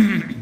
[0.00, 0.30] mm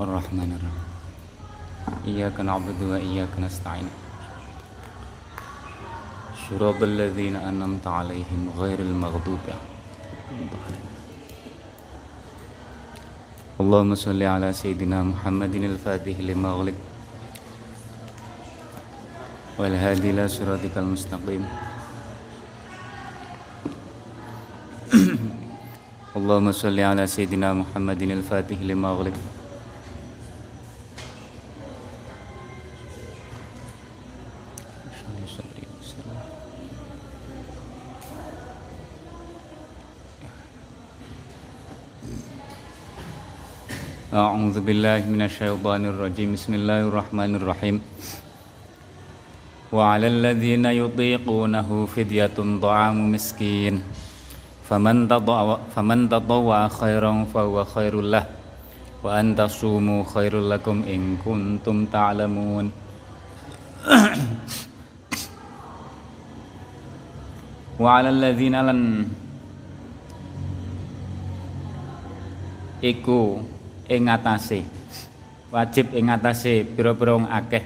[0.00, 0.88] Ar-Rahman Ar-Rahim.
[2.04, 3.88] Iyyaka na'budu wa iyyaka nasta'in.
[6.50, 9.44] صراط الذين أنعمت عليهم غير المغضوب
[13.60, 16.89] اللهم صل على سيدنا محمد الفاتح لما أغلق
[19.58, 21.42] والهادي إلى صراطك المستقيم.
[26.16, 29.14] اللهم صل على سيدنا محمد الفاتح لما أغلق.
[44.10, 46.34] أعوذ بالله من الشيطان الرجيم.
[46.34, 47.78] بسم الله الرحمن الرحيم.
[49.71, 53.75] وعلى الذين يطيقونه فدية طعام مسكين
[54.69, 58.25] فمن تطوع فمن تطوع خيرا فهو خير له
[59.03, 62.65] وأن تصوموا خير لكم إن كنتم تعلمون
[67.81, 68.81] وعلى الذين لن
[72.85, 73.41] iku
[73.89, 74.61] ing ngatasé
[75.49, 77.65] wajib ing ngatasé pira-pira akeh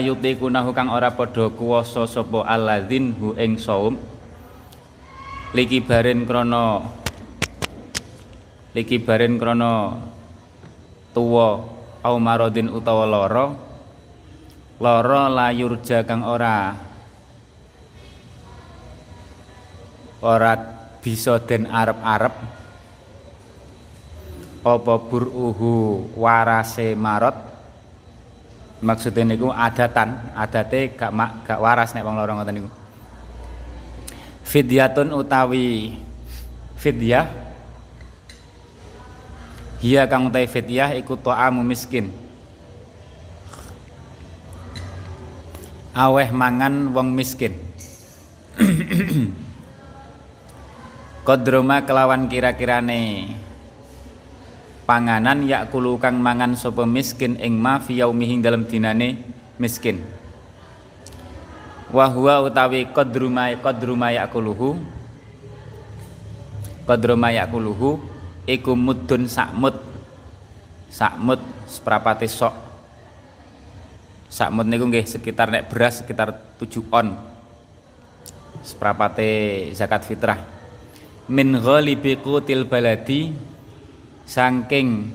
[0.00, 4.00] la yutikunahu kang ora padha kuwasa sapa alladzin hu ing saum.
[5.52, 6.88] Liki baren krana
[8.72, 10.00] liki baren krana
[11.12, 11.68] tuwa
[12.00, 13.52] au maradin utawa lara.
[14.80, 16.72] Lara layurja kang ora
[20.24, 20.52] ora
[21.04, 22.32] bisa den arep-arep.
[24.64, 27.49] Apa buruhu warase marot
[28.80, 32.70] maksudnya niku adatan adate gak mak, gak waras nek wong loro ngoten niku.
[34.44, 35.94] Fidyatun utawi
[36.80, 37.28] fidyah.
[39.80, 42.12] Hiya kang utai fidyah iku ta'amu miskin.
[45.96, 47.56] Aweh mangan wong miskin.
[51.26, 53.32] Kodroma kelawan kira-kirane
[54.90, 59.22] panganan yakulu kang mangan sapa miskin ing ma fi yaumihing dalam dinane
[59.54, 60.02] miskin.
[61.94, 64.82] Wa huwa utawi qadruma qadruma yakuluhu.
[66.90, 68.02] Qadruma yakuluhu
[68.50, 69.78] iku mudun sakmut
[70.90, 71.38] sakmut
[71.70, 72.58] seprapate sok.
[74.26, 77.14] Sakmut niku nggih sekitar nek beras sekitar 7 on.
[78.66, 80.42] Seprapate zakat fitrah.
[81.30, 83.49] Min ghalibi qutil baladi
[84.30, 85.10] saking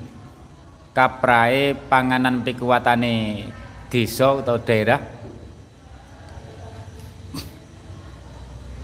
[0.92, 3.48] kaprae panganan pikuwatane
[3.88, 5.00] desa atau daerah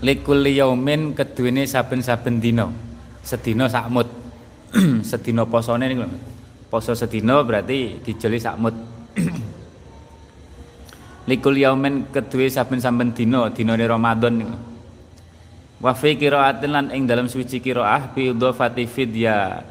[0.01, 2.73] likul yaumin keduwene saben-saben dina.
[3.23, 4.09] Sedina sakmut.
[5.11, 6.09] Sedina posone niku
[6.73, 8.73] poso sedina berarti dijeli sakmut.
[11.31, 14.57] Likul yaumin keduwe saben-saben dina dinane Ramadan niku
[15.83, 19.67] wa fi qiraatin lan ing dalam suci qiraah bi idhofati fidya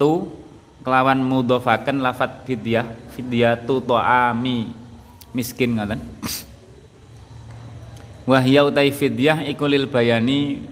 [0.00, 0.32] tu
[0.80, 4.72] kelawan mudhofaken lafat fidyah fidyatu ta'ami
[5.36, 6.00] miskin ngoten
[8.24, 10.64] wa hiya utai fidyah iku lil bayani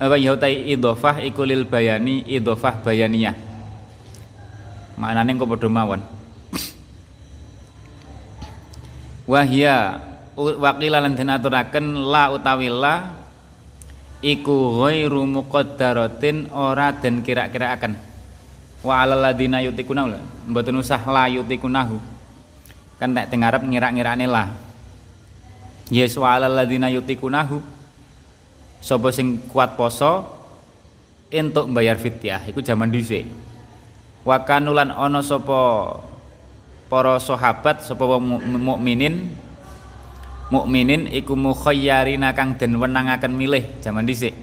[0.00, 3.36] apa ya utai idhofah iku lil bayani idhofah bayaniyah.
[4.96, 6.00] Maknane kok padha mawon.
[9.28, 10.00] Wa hiya
[10.40, 13.12] waqila lan den aturaken la utawi la
[14.24, 18.09] iku ghairu muqaddaratin ora den kira-kiraaken
[18.80, 20.16] wa alal ladina yutikunahu
[20.48, 22.00] mboten usah la yutikunahu
[22.96, 24.70] kan nek teng Arab ngira-ngirane la
[25.90, 27.60] yes wa alal ladina yutikunahu.
[28.80, 30.24] Sapa sing kuat poso?
[31.28, 33.28] Entuk bayar fidyah iku zaman dhisik.
[34.24, 36.00] Wa kanulan ana sapa
[36.88, 39.36] para sahabat sapa mukminin.
[40.50, 43.62] Mukminin iku mukhayyarina kang den wenangaken milih.
[43.84, 44.34] Zaman dhisik.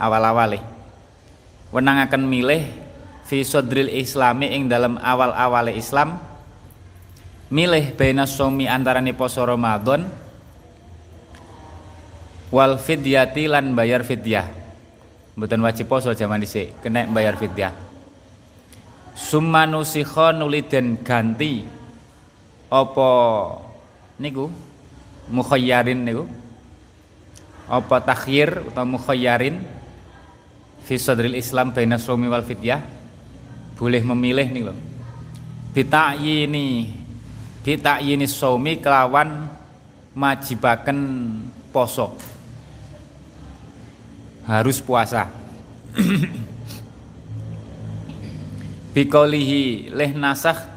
[0.00, 0.62] Awal-awale.
[1.74, 2.62] Wenangaken milih
[3.32, 6.20] fi sadril islami ing dalam awal-awale Islam
[7.48, 10.04] milih baina somi antarane poso Ramadan
[12.52, 14.44] wal fidyati lan bayar fidyah.
[15.32, 17.72] Mboten wajib poso zaman dhisik kena bayar fidyah.
[19.16, 21.64] Summa nusikha nuli den ganti
[22.68, 23.08] apa
[24.20, 24.52] niku?
[25.32, 26.28] Mukhayyarin niku.
[27.64, 29.56] Apa takhir atau mukhayyarin
[30.84, 33.00] fi sadril Islam baina sumi wal fidyah
[33.82, 34.78] boleh memilih nih loh
[35.74, 36.94] bita'yini
[37.66, 39.48] bita'yini sumi kelawan
[40.12, 40.98] majibaken
[41.72, 42.12] poso.
[44.44, 45.30] Harus puasa.
[48.92, 50.68] Bikolihi leh nasah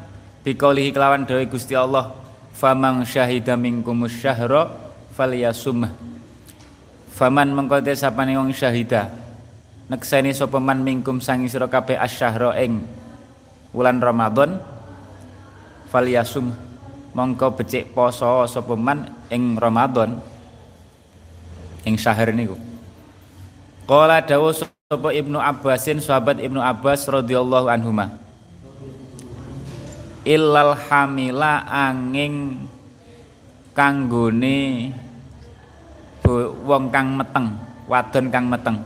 [0.47, 2.15] bikolihi kelawan dawe Gusti Allah.
[2.55, 4.71] Famang syahida minkumus syahra
[5.11, 5.91] falyasum
[7.11, 9.11] faman mengkote sapane wong syahida
[9.85, 12.81] nekseni sapa man mingkum sangi sira kabeh asyahra ing
[13.69, 14.57] wulan Ramadan
[15.93, 16.55] falyasum
[17.13, 20.19] mongko becik poso sapa man ing Ramadan
[21.85, 22.57] ing syahr niku.
[23.85, 28.09] Qala dawu sapa Ibnu Abbasin sahabat Ibnu Abbas radhiyallahu anhuma.
[30.25, 32.65] Illal hamila angin
[33.77, 34.89] kanggone
[36.65, 37.53] wong kang meteng
[37.85, 38.81] wadon kang meteng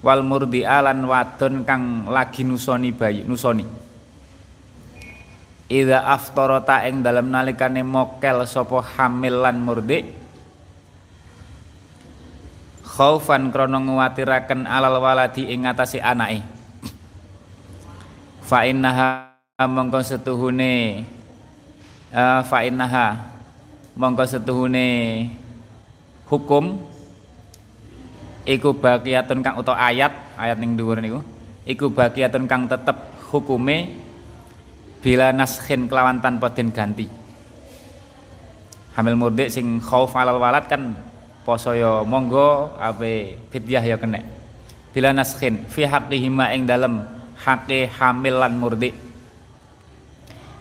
[0.00, 3.64] wal murdi alan wadon kang lagi nusoni bayi nusoni.
[5.70, 10.02] Ida aftorota ing dalam nalikane mokel sopo hamil lan murdi
[12.82, 16.42] khaufan krana nguwatiraken alal waladi ing ngatasi anake.
[18.42, 19.30] Fa innaha
[19.62, 21.06] mongko setuhune
[22.10, 22.66] uh, fa
[23.94, 24.88] mongko setuhune
[26.26, 26.82] hukum
[28.50, 31.22] iku bagiatun kang utawa ayat ayat ning dhuwur niku.
[31.62, 32.98] Iku bagiatun kang tetep
[33.30, 33.94] hukume
[34.98, 37.06] bila naskhin kelawan tanpa den ganti.
[38.98, 40.98] Hamil murdik sing khauf alal walad kan
[41.46, 44.18] poso yo monggo ape fidyah ya kena.
[44.90, 47.06] Bila naskhin fi haqqihima ing dalem
[47.38, 48.94] hake hamil lan murdik.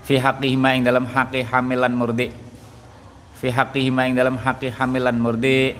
[0.05, 2.29] Fi haqqihima ing dalam haqqi hamilan murdi
[3.39, 5.71] fi haqqihima ing dalam haqqi hamilan murdi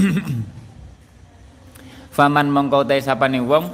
[2.16, 3.70] Faman mongkau te sapane wong.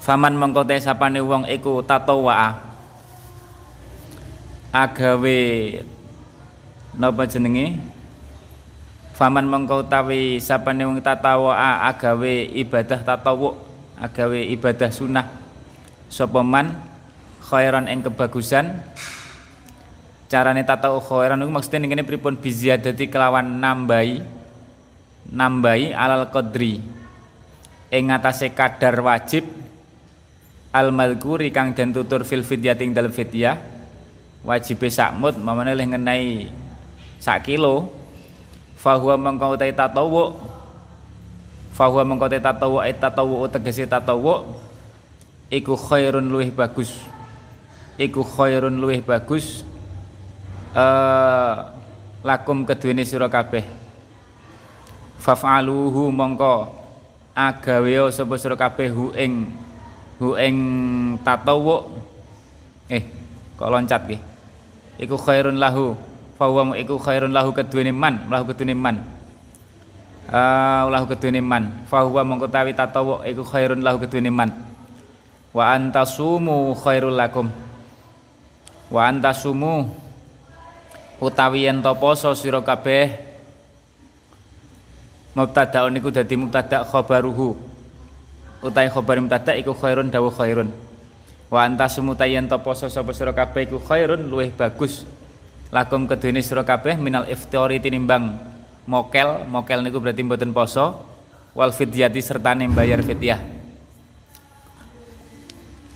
[0.00, 2.56] Faman mongkau te sapane wong iku tatawa
[4.72, 5.38] agawe
[6.96, 7.76] napa jenenge?
[9.20, 11.52] Faman mengkau tawi sapane wong tatawa
[11.92, 13.52] agawe ibadah tatawu
[14.00, 15.28] agawe ibadah sunnah.
[16.08, 16.88] Sapa man?
[17.40, 18.78] Khairan ing kebagusan
[20.30, 24.22] carane tatawu khairan iku maksudnya ngene pripun biziyadati kelawan nambahi
[25.34, 26.78] nambahi alal qadri.
[27.90, 29.42] Ing ngatasé kadar wajib
[30.70, 33.58] al malkuri kang den tutur fil fidyah ing dalem fidyah
[34.46, 36.46] wajib sakmut mamane leh ngenai
[37.18, 37.90] sak kilo.
[38.78, 40.40] Fahuwa mengkau utai tatawu
[41.74, 44.46] fahuwa mengkau utai tatawu ay tatawu tegesi tatawu
[45.50, 46.94] iku khairun luwih bagus.
[47.98, 49.66] Iku khairun luwih bagus
[50.74, 51.54] uh,
[52.22, 53.64] lakum keduweni sira kabeh.
[55.20, 56.72] Faf'aluhu mongko
[57.36, 59.52] agawe sapa sira kabeh hu ing
[60.20, 60.56] hu ing
[62.90, 63.02] eh
[63.56, 64.20] kok loncat nggih?
[65.00, 65.96] Iku khairun lahu
[66.36, 68.96] fahuwa iku khairun lahu keduwene man lahu keduwene man.
[70.30, 71.84] Uh, lahu keduwene man.
[71.88, 74.50] Fahuwa mongko tawi tatawu iku khairun lahu keduwene man.
[75.50, 77.50] Wa antasumu khairul lakum.
[78.90, 79.90] Wa antasumu
[81.20, 83.30] utawi yen to poso sira kabeh
[85.36, 87.54] mubtadaun niku dadi mubtada khabaruhu.
[88.60, 90.72] Utawi khabar mubtada iku khairun dawu khairun.
[91.52, 95.04] Wa antasumu tayen to poso sapa sira kabeh iku khairun luwih bagus.
[95.70, 98.40] Lakum kedene sira kabeh minal iftiori tinimbang
[98.88, 99.46] mokel.
[99.46, 101.06] Mokel niku berarti mboten poso.
[101.54, 103.40] Wal fidyati serta bayar fidyah.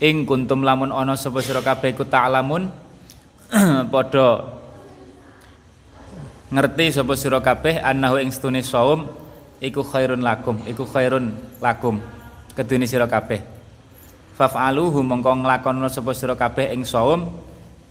[0.03, 2.67] Ing kuntum lamun ana sapa sira kabeh iku ta'lamun
[3.93, 4.54] padha
[6.55, 9.11] ngerti sapa sira kabeh annahu ing stune saum
[9.59, 11.99] iku khairun lakum iku khairun lakum
[12.55, 13.43] kedune sira kabeh.
[14.39, 17.27] Faf'aluhu mongko nglakono sapa sira kabeh ing saum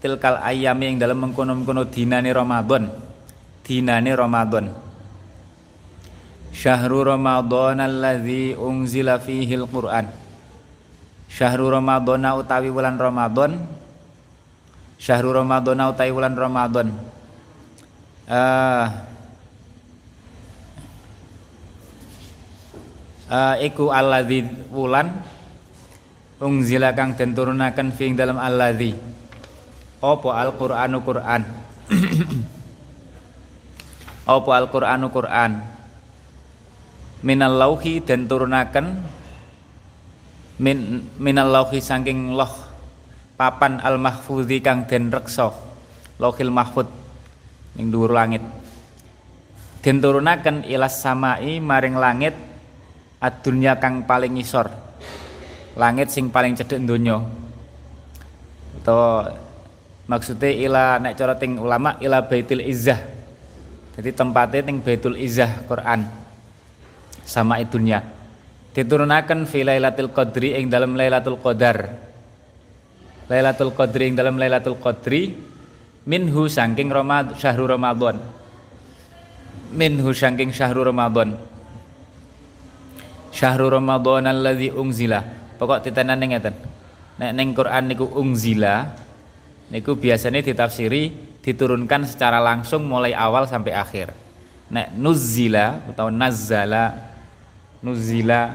[0.00, 2.88] tilkal ayami ing dalem mengkono-mengkono dinane Ramadan.
[3.64, 4.72] Dinane Ramadan.
[6.52, 10.08] Syahrul Ramadan alladzi unzila fihi al-Qur'an.
[11.28, 13.60] Syahrul Ramadhana utawi wulan Ramadan.
[15.00, 17.13] Syahrul Ramadhana utawi wulan Ramadan
[18.28, 18.84] uh,
[23.28, 25.12] uh, iku alladzi wulan
[26.40, 28.92] ungzila kang den turunaken fi dalam alladzi.
[30.04, 31.42] Apa Al-Qur'anu Qur'an?
[34.36, 35.64] Apa Al-Qur'anu Qur'an?
[37.24, 39.00] Minal lauhi den turunaken
[40.58, 42.50] min minal lauhi saking loh
[43.34, 45.50] papan al mahfudzi kang den reksa
[46.22, 46.86] lohil mahfud
[47.74, 48.42] ning dhuwur langit.
[49.84, 52.32] Den turunaken ilas samai maring langit
[53.20, 54.72] adunya kang paling isor
[55.74, 57.20] langit sing paling cedhek donya.
[58.80, 59.28] Atau
[60.06, 63.00] maksudnya ila nek cara ting ulama ila baitul izzah.
[63.94, 66.06] Jadi tempatnya ting baitul izzah Quran.
[67.24, 68.04] Sama itunya
[68.74, 71.94] diturunaken fi Lailatul Qadri ing dalam Lailatul Qadar.
[73.30, 75.53] Lailatul Qadri ing dalam Lailatul Qadri
[76.04, 78.20] minhu saking Ramad syahrul Ramadan.
[79.74, 81.36] Minhu saking syahrul Ramadan.
[83.34, 85.24] Syahrul Ramadan alladzi unzila.
[85.58, 86.54] Pokok titenan ning ngeten.
[87.18, 88.90] Nek ning Quran niku unzila
[89.72, 94.12] niku biasanya ditafsiri diturunkan secara langsung mulai awal sampai akhir.
[94.70, 96.94] Nek nuzila atau nazzala
[97.84, 98.54] nuzila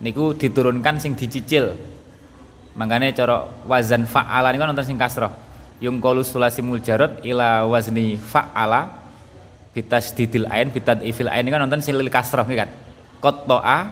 [0.00, 1.76] niku diturunkan sing dicicil
[2.72, 5.28] makanya cara wazan fa'ala niku nonton sing kasroh
[5.80, 9.00] yung kolus sulasi muljarot ila wazni fa'ala
[9.72, 11.48] bitas didil ain bitad ifil ain.
[11.48, 12.68] Kan nonton silil kasroh kan?
[13.20, 13.90] Kot to'a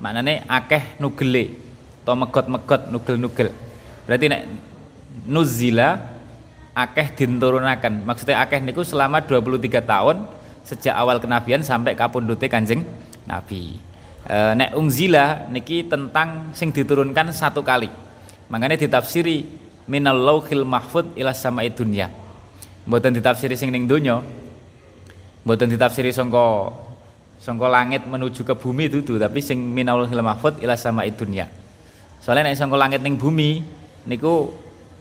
[0.00, 1.56] maknanya akeh nugele
[2.04, 3.48] to megot megot nugel nugel
[4.04, 4.42] berarti nek
[5.24, 5.96] nuzila
[6.76, 10.28] akeh dinturunakan maksudnya akeh niku selama 23 tahun
[10.60, 12.84] sejak awal kenabian sampai kapundute kanjeng
[13.24, 13.80] nabi.
[14.26, 17.88] E, nek ungzila niki tentang sing diturunkan satu kali.
[18.50, 22.10] Makanya ditafsiri minal lauhil mahfud ila sama dunya.
[22.86, 24.22] Mboten ditafsiri sing ning donya.
[25.46, 26.74] Mboten ditafsiri sangka
[27.38, 31.46] sangka langit menuju ke bumi tuh tapi sing minal lauhil mahfud ila sama dunya.
[32.22, 33.62] Soalnya nek sangka langit ning bumi
[34.06, 34.50] niku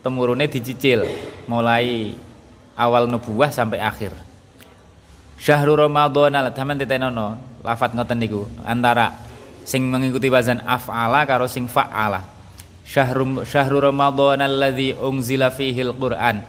[0.06, 1.06] temurune dicicil
[1.50, 2.14] mulai
[2.78, 4.14] awal nubuah sampai akhir.
[5.42, 9.12] Syahrul Ramadan ala taman titenono lafat ngoten niku antara
[9.66, 12.35] sing mengikuti wazan af'ala karo sing fa'ala.
[12.86, 16.46] Syahrul syahrul Ramadan alladzi unzila fihi al-Qur'an.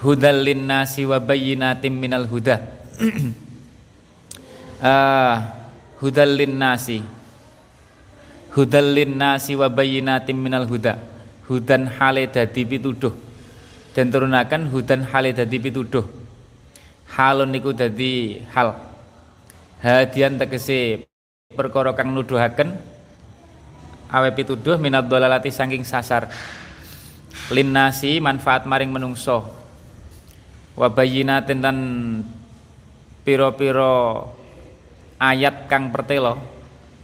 [0.00, 2.56] Hudal linnasi wa bayyinatin minal huda.
[4.82, 5.34] uh,
[6.00, 7.04] hudal linnasi.
[8.56, 10.96] Hudal linnasi wa bayyinatin minal huda.
[11.46, 13.12] Hudan hale dadi pituduh.
[13.92, 16.18] Dan turunakan hudan hale dadi pituduh
[17.18, 18.76] halun niku dadi hal
[19.80, 21.08] hadian tegese
[21.56, 22.76] perkara kang nuduhaken
[24.08, 26.28] awe pituduh minad dalalati saking sasar.
[27.48, 29.48] Linnasi manfaat maring menungso.
[30.76, 31.78] Wa bayyinatin dan
[33.24, 34.28] piro-piro
[35.20, 36.40] ayat kang pertelo.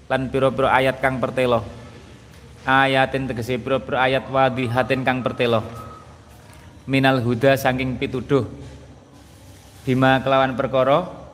[0.08, 1.64] Lan piro-piro ayat kang pertelo.
[2.64, 5.64] Ayatin tegese piro-piro ayat wadihatin kang pertelo.
[6.84, 8.44] Minal huda saking pituduh.
[9.84, 11.24] Bima kelawan perkara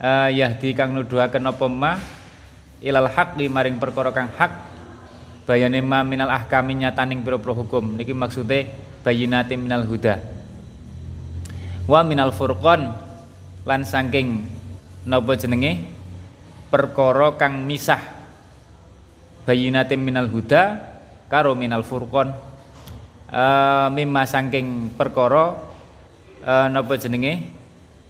[0.00, 1.96] uh, yahdi kang nuduhaken apa ma
[2.80, 4.52] ilal haq di maring perkara kang hak.
[5.46, 7.94] Bayane ma minal ahkami nyataning pira-pira hukum.
[7.94, 8.66] Niki maksude
[9.06, 10.18] bayinati minal huda.
[11.86, 12.90] Wa minal furqan
[13.62, 14.42] lan saking
[15.06, 15.86] napa jenenge?
[16.66, 18.02] Perkara kang misah
[19.46, 20.82] bayinati minal huda
[21.30, 22.34] karo minal furqan.
[23.26, 25.54] Uh, mimma saking perkara
[26.42, 27.54] uh, napa jenenge?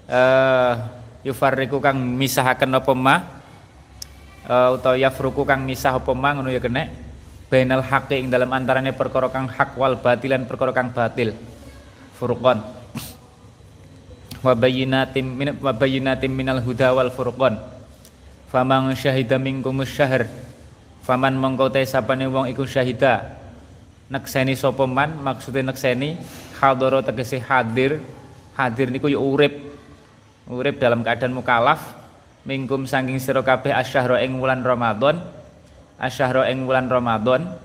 [0.09, 0.73] Uh,
[1.21, 3.36] yufarriku kang misahaken apa ma
[4.47, 6.89] uh, utawa yafruku kang misah apa ma ngono ya kene
[7.47, 11.35] bainal haqqi ing dalam antarane perkara kang hak wal batilan perkara kang batil.
[12.19, 12.65] Furqan.
[14.47, 17.61] Wa bayyinatin min wa bayyinatin minal huda wal furqan.
[18.51, 20.27] Faman syahida minkum syahr.
[21.07, 23.37] Faman mongko te sapane wong iku syahida.
[24.07, 26.19] Nekseni sapa man maksude nekseni
[26.59, 28.01] hadara tegese hadir.
[28.57, 29.61] Hadir niku ya urip.
[30.47, 32.06] Urip dalam keadaan mukalaf
[32.47, 35.19] mingkum saking sira kabeh asyahra ing wulan Ramadan.
[35.99, 37.59] Asyahra ing wulan Ramadan.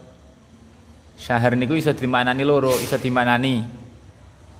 [1.21, 3.61] Syahr niku iso dimaknani loro iso dimaknani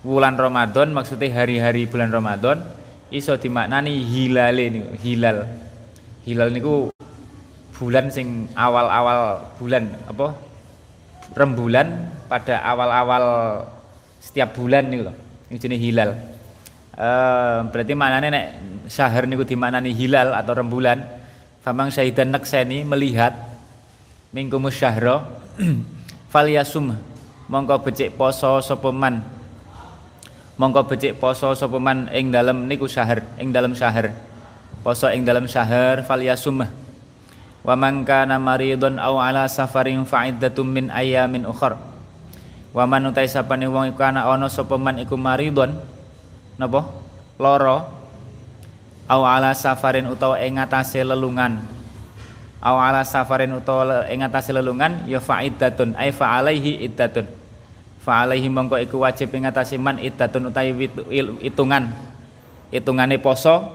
[0.06, 2.62] wulan Ramadan maksudnya hari-hari bulan Ramadan
[3.10, 5.38] iso dimaknani hilale niku hilal.
[6.22, 6.94] Hilal niku
[7.82, 10.38] bulan sing awal-awal bulan apa?
[11.34, 13.26] Rembulan pada awal-awal
[14.22, 15.16] setiap bulan nih loh
[15.50, 16.31] ini jenis hilal
[17.02, 18.46] Uh, berarti maknanya nek
[18.86, 21.02] syahr niku dimaknani hilal atau rembulan.
[21.66, 23.34] Famang syahidan nakseni melihat
[24.30, 25.26] mingkumus syahra
[26.34, 26.94] falyasum
[27.50, 29.26] mongko becik poso sapa man.
[30.62, 34.14] Mongko becik poso sapa man ing dalem niku syahr ing dalem syahr
[34.86, 36.62] poso ing dalem syahr falyasum
[37.62, 41.78] wa man kana maridun aw ala safarin fa'iddatum min ayamin ukhra
[42.74, 43.30] wa man utai
[43.70, 45.78] wong iku ana ana sapa man iku maridun
[46.62, 46.86] napa?
[47.42, 47.90] Loro
[49.10, 50.62] au ala safarin utawa ing
[51.02, 51.60] lelungan.
[52.62, 57.26] Au ala safarin utawa ing lelungan ya fa'iddatun ai fa alaihi iddatun.
[58.02, 60.88] Fa alaihi mongko iku wajib ing ngatasé man iddatun utawi
[61.42, 61.92] hitungan.
[62.72, 63.68] Hitungane poso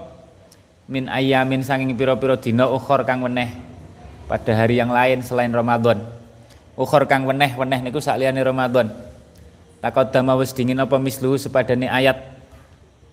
[0.87, 3.53] min ayamin sanging pira-pira dina ukhor kang weneh
[4.31, 6.01] pada hari yang lain selain Ramadan.
[6.79, 8.89] Ukhor kang weneh weneh niku sakliyane Ramadan.
[9.87, 12.36] Dama wis dingin apa misluhu sepadane ayat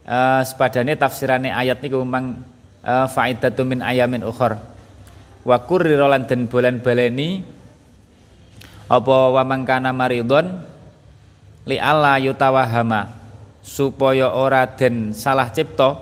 [0.08, 2.40] uh, sepadane tafsirane ayat niku memang
[2.84, 4.60] uh, faidatu min ayamin ukhor
[5.44, 7.44] wa kurrira lan den bolan baleni
[8.88, 10.64] apa wa mangkana maridon
[11.68, 13.12] li alla yutawahama
[13.64, 16.00] supaya ora den salah cipta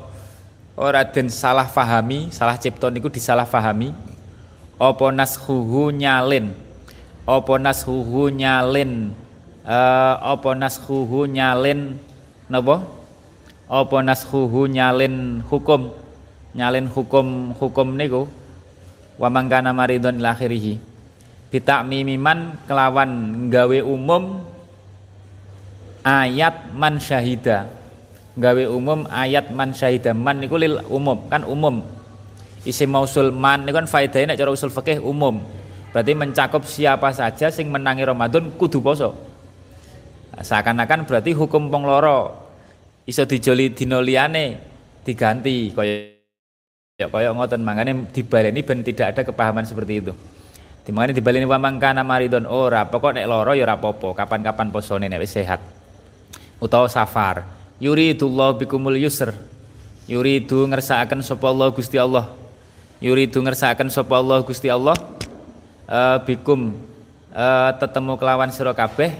[0.77, 3.93] ora den salah fahami salah cipta niku disalah fahami
[4.81, 6.53] apa nashuhu nyalin
[7.29, 9.13] apa nashuhu nyalin
[9.61, 12.01] uh, apa nashuhu nyalin
[12.49, 13.00] napa
[13.71, 15.95] apa naskhuhu nyalin hukum?
[16.51, 18.27] Nyalin hukum hukum niku
[19.15, 20.91] wa mangkana maridon lakhirihi
[21.51, 23.11] bitakmimiman kelawan
[23.47, 24.43] gawe umum
[26.03, 27.71] ayat man syahida.
[28.35, 30.11] Gawe umum ayat man syahida.
[30.11, 31.83] Man niku lil umum kan umum.
[32.67, 35.39] Isim mausul man niku kan faedahnya nek cara usul fikih umum.
[35.91, 39.15] Berarti mencakup siapa saja sing menangi Ramadan kudu poso.
[40.35, 42.40] Seakan-akan berarti hukum pong loro
[43.05, 44.59] iso dijoli dina liyane
[45.01, 46.13] diganti kaya
[47.01, 47.61] ya kaya ngoten.
[47.65, 50.13] Mangane dibaleni ben tidak ada kepahaman seperti itu.
[50.81, 55.05] Di mana dibaleni wa mangkana maridon ora pokok nek loro ya ora apa-apa kapan-kapan posone
[55.09, 55.61] nek sehat.
[56.61, 57.45] Utawa safar.
[57.81, 59.33] Yuridullahu bikumul yusr.
[60.05, 62.29] Yuridu ngersakaken sapa Allah Gusti Allah.
[63.01, 64.93] Yuridu ngersakaken sapa Allah Gusti Allah.
[65.89, 66.77] Uh, bikum
[67.33, 69.17] uh, tetemu kelawan sira kabeh.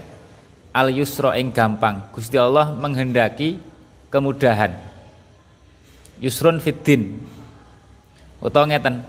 [0.70, 2.06] Al yusra ing gampang.
[2.14, 3.58] Gusti Allah menghendaki
[4.12, 4.76] kemudahan.
[6.20, 7.18] Yusrun fiddin
[8.44, 9.00] utawa ngeten.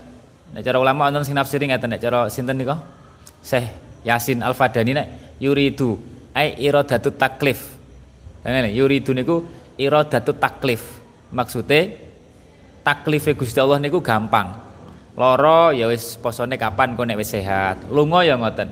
[0.56, 2.80] Nek cara ulama wonten sing nafsiri ngeten nek cara sinten nika
[3.44, 3.68] Syekh
[4.06, 6.00] Yasin Al-Fadani nek yuridu
[6.32, 7.76] ai iradatu taklif.
[8.40, 9.44] Ngene yuridu niku
[9.76, 10.82] iradatu taklif.
[11.34, 12.00] Maksude
[12.80, 14.64] taklife Gusti Allah niku gampang.
[15.14, 17.86] Loro ya wis posone kapan kok nek wis sehat.
[17.92, 18.68] Lunga ya ngoten.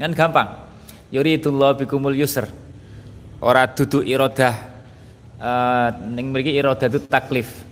[0.00, 0.48] Kan gampang.
[1.14, 2.50] Yuridullah bikumul yusr.
[3.38, 4.73] Ora dudu iradah
[6.14, 7.64] ning mriki iradatu taklif.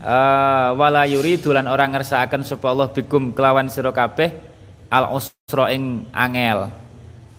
[0.00, 4.32] Uh, wala yuridu lan orang ngersakaken sapa Allah bikum kelawan sira kabeh
[4.88, 6.72] al usra ing angel.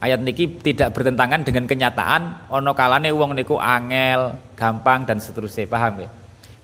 [0.01, 5.65] Ayat niki tidak bertentangan dengan kenyataan ono kalane wong niku angel gampang dan seterusnya.
[5.65, 6.09] Paham ya?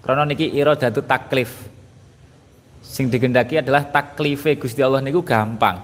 [0.06, 1.50] Karena niki iradatu taklif.
[2.86, 5.82] Sing digendaki adalah taklife Gusti Allah niku gampang.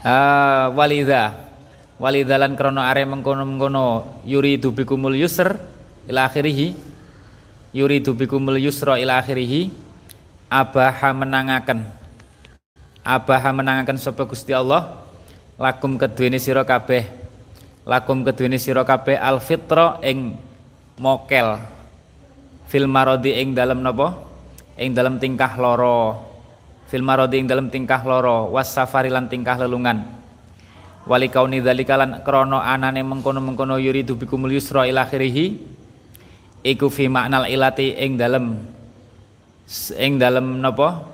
[0.00, 1.49] Uh, walidha
[2.00, 5.52] walidalan krono are mengkono-mengkono yuridu bikumul yusr
[6.08, 6.72] ila akhirih
[7.76, 9.68] yuridu bikumul yusra ila akhirih
[10.48, 11.84] abaha menangaken.
[13.04, 15.04] Abaha menangaken sapa Gusti Allah?
[15.60, 17.04] Lakum keduweni sira kabeh.
[17.84, 20.36] Lakum keduweni sira kabeh al fitra ing
[20.96, 21.60] mokel.
[22.68, 24.20] Fil marodi ing dalem napa?
[24.76, 26.28] Ing dalem tingkah loro.
[26.88, 28.52] Fil marodi ing dalem tingkah loro.
[28.52, 30.19] Was safari lan tingkah lelungan
[31.08, 35.56] wali kauni dzalika lan krana anane mengkono-mengkono yuridu bikumul yusra ila akhirih
[36.60, 38.60] iku fi maknal ilati ing dalem
[39.96, 41.08] ing dalem napa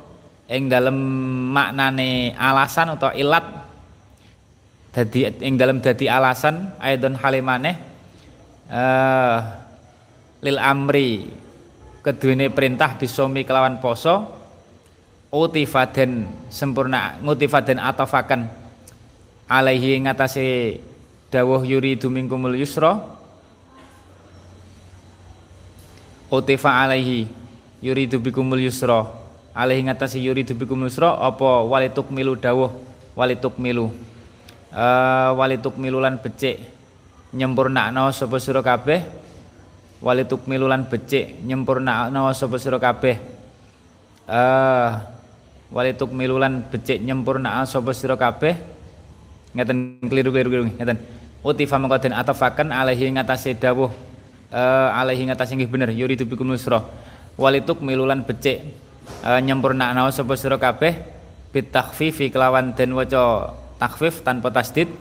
[0.50, 0.96] ing dalem
[1.54, 3.46] maknane alasan atau ilat.
[4.96, 7.76] Dadi ing dalam dadi alasan aidon halimane
[8.72, 9.38] uh,
[10.40, 11.28] lil amri
[12.00, 14.24] keduene perintah bisomi kelawan poso
[15.28, 18.48] utifaden sempurna ngutifaden atafakan
[19.46, 20.78] alaihi ngatasi
[21.30, 22.98] dawuh yuri dumingkumul yusra.
[26.26, 27.30] Utifa alaihi
[27.82, 29.06] yuri bikumul yusra.
[29.54, 32.74] Alaihi ngatasi yuri bikumul yusra apa walituk milu dawuh
[33.14, 33.94] walituk milu.
[34.76, 36.60] Uh, walituk milulan becik
[37.32, 39.00] nyempurnakno sapa sira kabeh?
[40.04, 43.16] Walituk milulan becik nyempurnakno sapa sira kabeh?
[44.26, 45.00] Uh,
[45.72, 48.75] walituk milulan becik nyempurnakno sapa sira kabeh
[49.56, 51.00] ngeten keliru-keliru ngeten.
[51.40, 53.88] Utifa mengko den atafaken alaihi ngatasi dawuh
[54.52, 56.84] uh, alaihi ngatasi nggih bener yuridu bikum nusra.
[57.40, 58.60] Walituk milulan becik
[59.24, 60.92] uh, nyempurnakno sapa sira kabeh
[61.56, 64.92] bitakhfifi kelawan den waca takfif tanpa tasdid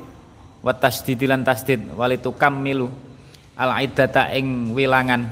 [0.63, 2.87] wa tasdidilan tasdid walitukam milu.
[3.55, 5.31] Al iddata ing wilangan.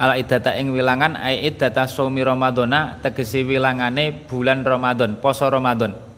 [0.00, 6.11] Al iddata ing wilangan ai iddata sumi ramadhana tegese wilangane bulan Ramadan poso Ramadan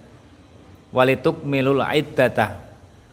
[0.94, 2.62] walituk milul iddata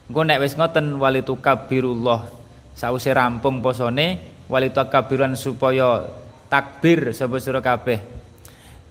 [0.05, 2.29] engko nek wis ngoten walitukabirullah
[2.77, 6.05] sause rampung posone walitukabiran supaya
[6.51, 8.03] takbir sapa sira kabeh.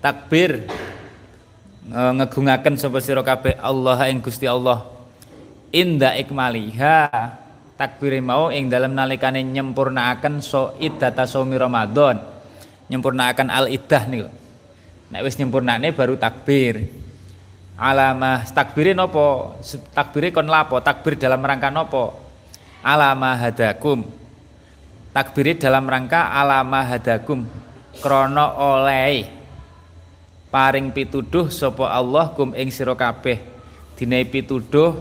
[0.01, 0.65] Takbir
[1.91, 4.87] Eh, ngegungaken sapa sira kabeh Allah ing Gusti Allah.
[5.75, 7.11] Inda ikmaliha
[7.75, 12.23] takbir mau ing dalam nalikane nyempurnaaken so iddata saumi Ramadan.
[12.87, 14.31] Nyempurnaaken al iddah niku.
[15.11, 16.87] Nek wis nyempurnane baru takbir
[17.81, 18.45] alamah.
[18.53, 19.57] Takbire napa
[19.97, 20.77] takbire kon lapo?
[20.85, 22.13] Takbir dalam rangka napa
[22.85, 24.05] alamah hadakum.
[25.17, 27.49] Takbire dalam rangka alamah hadakum.
[28.05, 29.41] Krana oleh.
[30.53, 33.41] Paring pituduh sapa Allah kum ing sira kabeh.
[33.97, 34.97] Dinae pituduh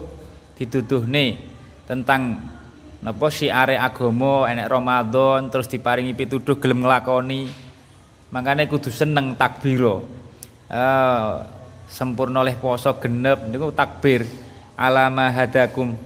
[0.55, 1.39] dituduhne
[1.83, 2.39] tentang
[2.99, 7.49] napa siare agama enek Ramadan terus diparingi pituduh gelem nglakoni.
[8.29, 10.05] Makanya kudu seneng takbiro.
[10.69, 11.41] Uh,
[11.89, 13.49] sempurna oleh poso genep.
[13.49, 14.29] Niku takbir.
[14.77, 15.97] Alama hadakum.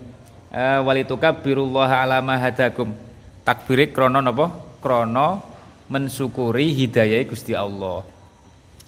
[0.49, 2.95] Uh, walitukabirullah alama hadakum.
[3.43, 4.49] Takbire krana napa?
[4.79, 5.43] Krana
[5.91, 8.07] mensyukuri hidayah Gusti Allah.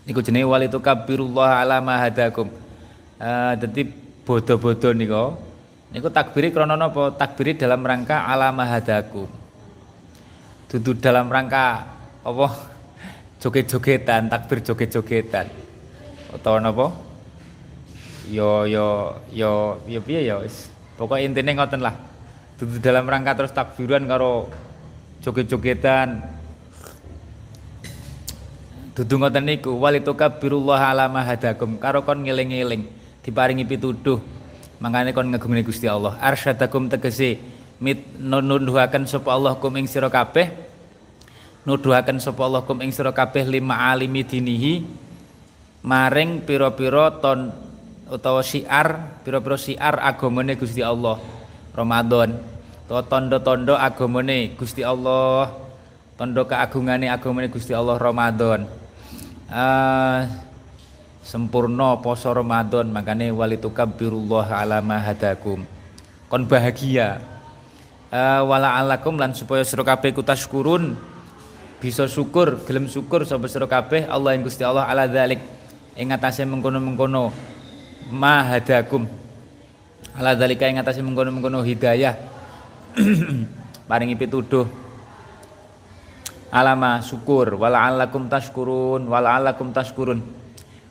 [0.08, 2.50] Niku jenenge walitu kabirullah ala ma hadakum.
[3.20, 3.86] Uh, dadi
[4.26, 5.38] bodo-bodo niku.
[5.92, 7.14] Niku takbiri krana napa?
[7.14, 9.28] Takbiri dalam rangka ala ma hadakum.
[10.72, 11.86] Dudu dalam rangka
[12.26, 12.48] apa?
[13.46, 15.46] Joget-jogetan takbir joget-jogetan
[16.36, 16.92] utawa napa
[18.28, 20.68] yo yo yo yo piye ya wis
[21.00, 21.96] pokoke intine ngoten lah
[22.60, 24.52] dudu dalam rangka terus takbiran karo
[25.24, 26.36] joget-jogetan
[28.96, 32.88] Dudu ngoten niku walitukabbirullah ala ma hadakum karo kon ngeling-eling
[33.28, 34.24] diparingi pituduh.
[34.80, 36.16] Mangane kon ngagungne Gusti Allah.
[36.24, 37.36] Arsyadakum tegese
[37.84, 40.48] mit nuduhaken sapa Allah kum ing sira kabeh.
[41.68, 44.88] Nuduhaken sapa Allah kum ing sira kabeh lima alimi dinihi
[45.86, 47.54] maring pira-pira ton
[48.10, 51.22] utawa syiar pira-pira syiar agamane Gusti Allah.
[51.78, 52.42] Ramadan.
[52.90, 55.54] To tondo-tondo agamane Gusti Allah.
[56.18, 58.66] Tondo keagungane agamane Gusti Allah Ramadan
[59.50, 60.20] uh,
[61.26, 65.66] sempurna poso Ramadan makanya walitukabbirullah ala ma hadakum
[66.30, 67.22] kon bahagia
[68.14, 70.98] uh, wala alakum lan supaya sira kabeh kutaskurun
[71.82, 75.42] bisa syukur gelem syukur sapa sira kabeh Allah yang Gusti Allah ala dzalik
[75.96, 77.32] ing atase mengkono-mengkono
[78.12, 79.08] ma hadakum
[80.12, 82.16] ala dzalika ing atase mengkono-mengkono hidayah.
[83.90, 84.68] Paringi pituduh.
[86.52, 90.20] Alama syukur wala'allakum tashkurun wala'allakum tashkurun.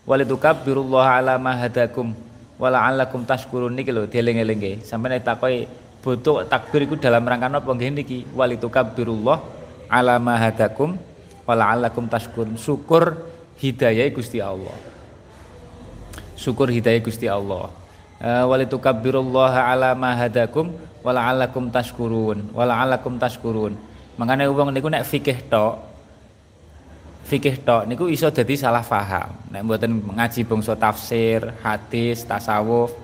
[0.05, 2.13] Walitukabbirullaha ala ma hadakum
[2.61, 3.73] wala'allakum tashkurun.
[3.73, 5.69] Niki lho dieling-eling sampai nek takoki
[6.05, 8.19] butuh takbir iku dalam rangka napa nggih niki?
[8.37, 9.41] Walitukabbirullah
[9.89, 10.97] ala ma hadakum
[11.49, 12.61] wala'allakum tashkurun.
[12.61, 13.17] Syukur
[13.57, 14.94] hidayah Gusti Allah
[16.45, 17.73] syukur hidayah Gusti Allah
[18.21, 23.73] uh, walitukabbirullaha ala ma hadakum wala'allakum tashkurun wala'allakum tashkurun
[24.15, 25.75] Makanya wong niku nek fikih tok
[27.25, 29.35] fikih tok niku iso jadi salah paham.
[29.51, 32.95] Nek mboten ngaji bangsa tafsir, hadis, tasawuf.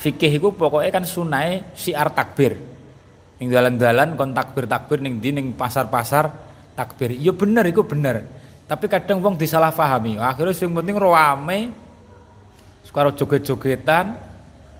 [0.00, 2.58] Fikih iku pokoknya kan sunai siar takbir.
[3.38, 6.32] Ning dalan-dalan kon takbir-takbir ning di ning pasar-pasar
[6.74, 7.14] takbir.
[7.14, 8.26] Iya bener iku bener.
[8.66, 10.18] Tapi kadang wong disalah pahami.
[10.18, 11.70] Akhirnya sing penting rame
[12.90, 14.18] karo joget-jogetan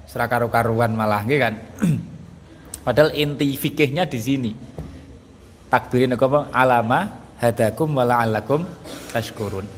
[0.07, 1.55] serakaru karuan malah nggih kan.
[2.87, 4.53] Padahal inti fikihnya di sini
[5.71, 7.07] takbirin apa alama
[7.39, 8.67] hadakum wala alakum
[9.15, 9.69] tashkurun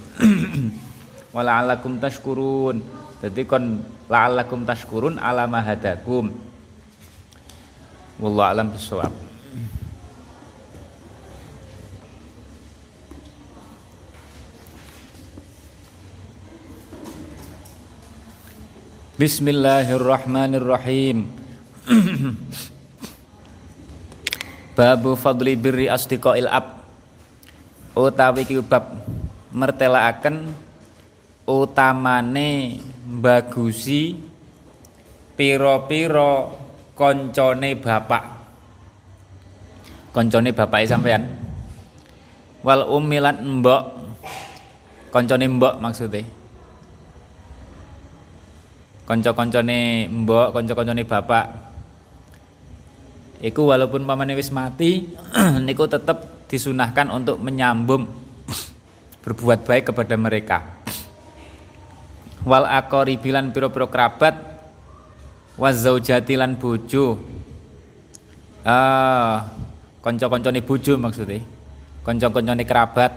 [1.36, 3.78] wala alakum tashkurun Dadi kon
[4.10, 6.34] la'allakum tashkurun ala ma hadakum.
[8.18, 9.14] Wallahu alam bisawab.
[19.12, 21.28] Bismillahirrahmanirrahim.
[24.76, 26.80] Babu fadli birri asdiqail ab.
[27.92, 29.04] Utawi ki bab
[29.52, 30.56] mertelaaken
[31.44, 34.16] utamane bagusi
[35.36, 36.56] piro-piro
[36.96, 38.24] koncone bapak.
[40.16, 41.28] Koncone bapake sampean.
[42.64, 43.92] Wal umilan mbok.
[45.12, 46.24] Koncone mbok maksudnya
[49.12, 51.46] konco-koncone mbok, konco-koncone bapak.
[53.44, 55.04] Iku walaupun pamane wis mati,
[55.68, 58.08] niku tetap disunahkan untuk menyambung
[59.28, 60.64] berbuat baik kepada mereka.
[62.48, 64.32] Wal akoribilan piro-piro kerabat,
[65.60, 67.20] wazaujati lan bojo.
[68.64, 69.52] Ah,
[70.00, 71.44] konco-koncone bojo maksudnya.
[72.00, 73.12] Konco-koncone kerabat.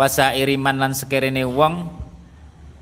[0.00, 1.99] Wasa iriman lan sekerene wong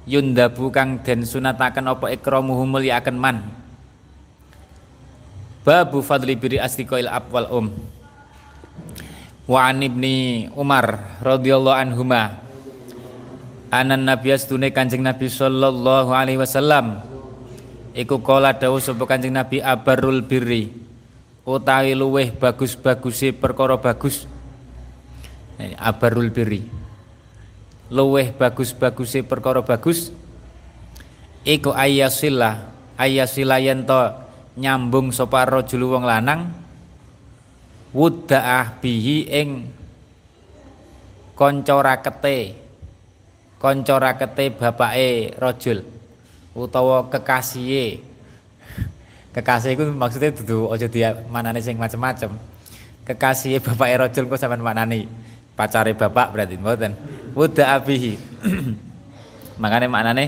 [0.08, 3.36] yundabu kang den sunataken apa ikramuhu akan man.
[5.60, 7.66] Babu fadli biri astiqoil abwal um.
[9.44, 12.40] Wa an ibni Umar radhiyallahu anhuma.
[13.68, 17.04] Anan nabi astune kanjeng nabi sallallahu alaihi wasallam.
[17.92, 20.72] Iku kala dawuh sapa kanjeng nabi abarul birri.
[21.44, 24.24] Utawi luweh bagus-bagusi perkara bagus.
[25.76, 26.87] Abarul birri
[27.88, 30.12] luweh bagus-baguse perkara bagus
[31.44, 32.68] iku ayasila
[33.00, 33.88] ayasila yen
[34.58, 36.52] nyambung sapa rajul wong lanang
[37.94, 39.72] wudda'ah bihi ing
[41.38, 42.58] kanca rakete
[43.56, 45.86] kanca rakete bapake rajul
[46.52, 48.02] utawa kekasih
[49.32, 52.34] kekasih itu maksudnya dudu aja dia manane sing macem-macem.
[53.06, 55.06] Kekasih bapake rajul kok sampean manani
[55.58, 56.94] pacare bapak berarti mboten?
[57.34, 58.14] Wuda abihi.
[59.62, 60.24] Makane maknane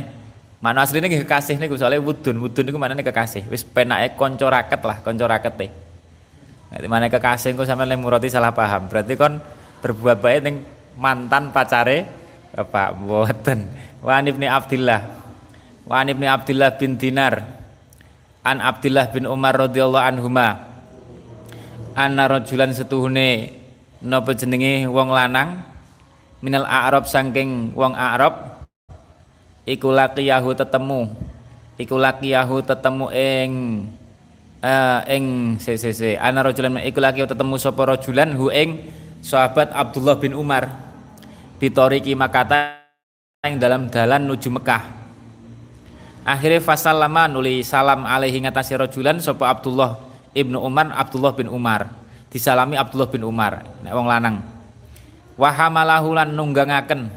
[0.59, 2.43] makna asline nggih kekasih niku soalnya wudun.
[2.43, 3.47] Wudun niku maknane kekasih.
[3.47, 5.71] Wis penake kanca raket lah kanca rakete.
[6.71, 8.91] Nek mana kekasih kok sampean murati salah paham.
[8.91, 9.39] Berarti kon
[9.79, 10.67] berbuat baik ning
[10.99, 12.11] mantan pacare
[12.51, 13.71] bapak mboten.
[14.03, 15.01] Wa ibni Abdillah.
[15.87, 17.63] Wa ibni Abdillah bin Dinar.
[18.43, 20.71] An Abdillah bin Umar radhiyallahu anhuma.
[21.95, 23.60] Anna rajulan setuhune
[24.01, 25.61] napa jenenge wong lanang?
[26.41, 28.65] Minal a'rab saking wong a'rab.
[29.69, 31.13] Iku laqiyahu tetemu.
[31.77, 33.51] Iku laqiyahu tetemu ing
[34.65, 36.11] uh, ing se se se.
[36.17, 38.89] Ana rajulan iku laqiyahu tetemu sapa rajulan hu ing
[39.21, 40.73] sahabat Abdullah bin Umar.
[41.61, 42.81] Bitoriki makata
[43.45, 44.97] ing dalam dalan nuju Mekah.
[46.25, 50.01] Akhirnya fasallama nuli salam alaihi ngatasi rajulan sapa Abdullah
[50.33, 52.00] ibnu Umar Abdullah bin Umar
[52.31, 53.67] disalami Abdullah bin Umar.
[53.83, 54.41] Nek wong lanang.
[55.35, 57.11] Wahamalahu lan nunggangaken.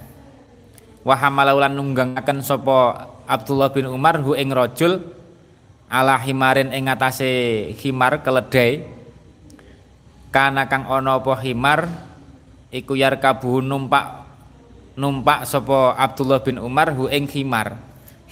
[1.05, 4.99] Wahamalahu lan nunggangaken sapa Abdullah bin Umar hu ing rajul
[5.87, 7.29] ala himarin ing atase
[7.79, 8.89] himar keledai.
[10.33, 11.85] Kana kang ana apa himar
[12.73, 14.25] iku yarkabu numpak
[14.97, 17.77] numpak sapa Abdullah bin Umar hu ing himar.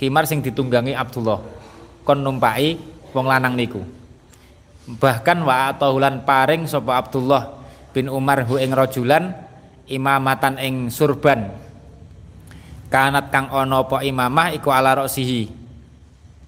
[0.01, 1.45] Himar sing ditunggangi Abdullah.
[2.01, 2.81] Kon numpaki
[3.13, 4.00] wong lanang niku
[4.99, 7.61] bahkan wa atahulan paring sapa Abdullah
[7.95, 9.31] bin Umar hu ing rajulan
[9.87, 11.51] imamatan ing surban.
[12.91, 15.61] Kanat kang ana apa imamah iku ala roksihi.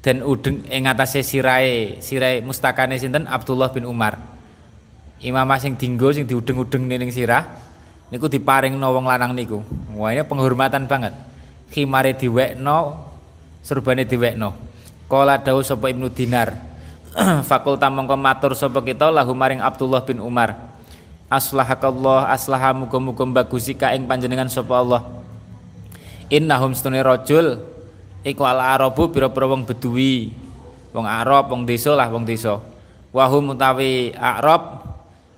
[0.03, 3.23] Dan udeng ing atase sirahe sirahe mustakane sinten?
[3.23, 4.19] Abdullah bin Umar.
[5.23, 7.47] Imamah sing dinggo sing diudeng-udeng ning sirah
[8.12, 9.63] niku diparingno wong lanang niku.
[9.95, 11.15] Wah ini penghormatan banget.
[11.71, 13.08] Khimare diwekno
[13.63, 14.51] surbane diwekno.
[15.08, 16.72] Kala dawuh sapa Ibnu Dinar
[17.49, 19.13] fakulta mongko matur sapa kita?
[19.13, 20.58] Lahu maring Abdullah bin Umar.
[21.30, 25.02] Aslahakallah aslaha muga-muga bagusi ka ing panjenengan sapa Allah.
[26.30, 27.62] Innahum stune rajul
[28.26, 30.34] iku al arabu pira-pira wong bedui.
[30.93, 32.62] Wong Arab wong desa lah wong desa.
[33.10, 34.86] Wahum utawi Arab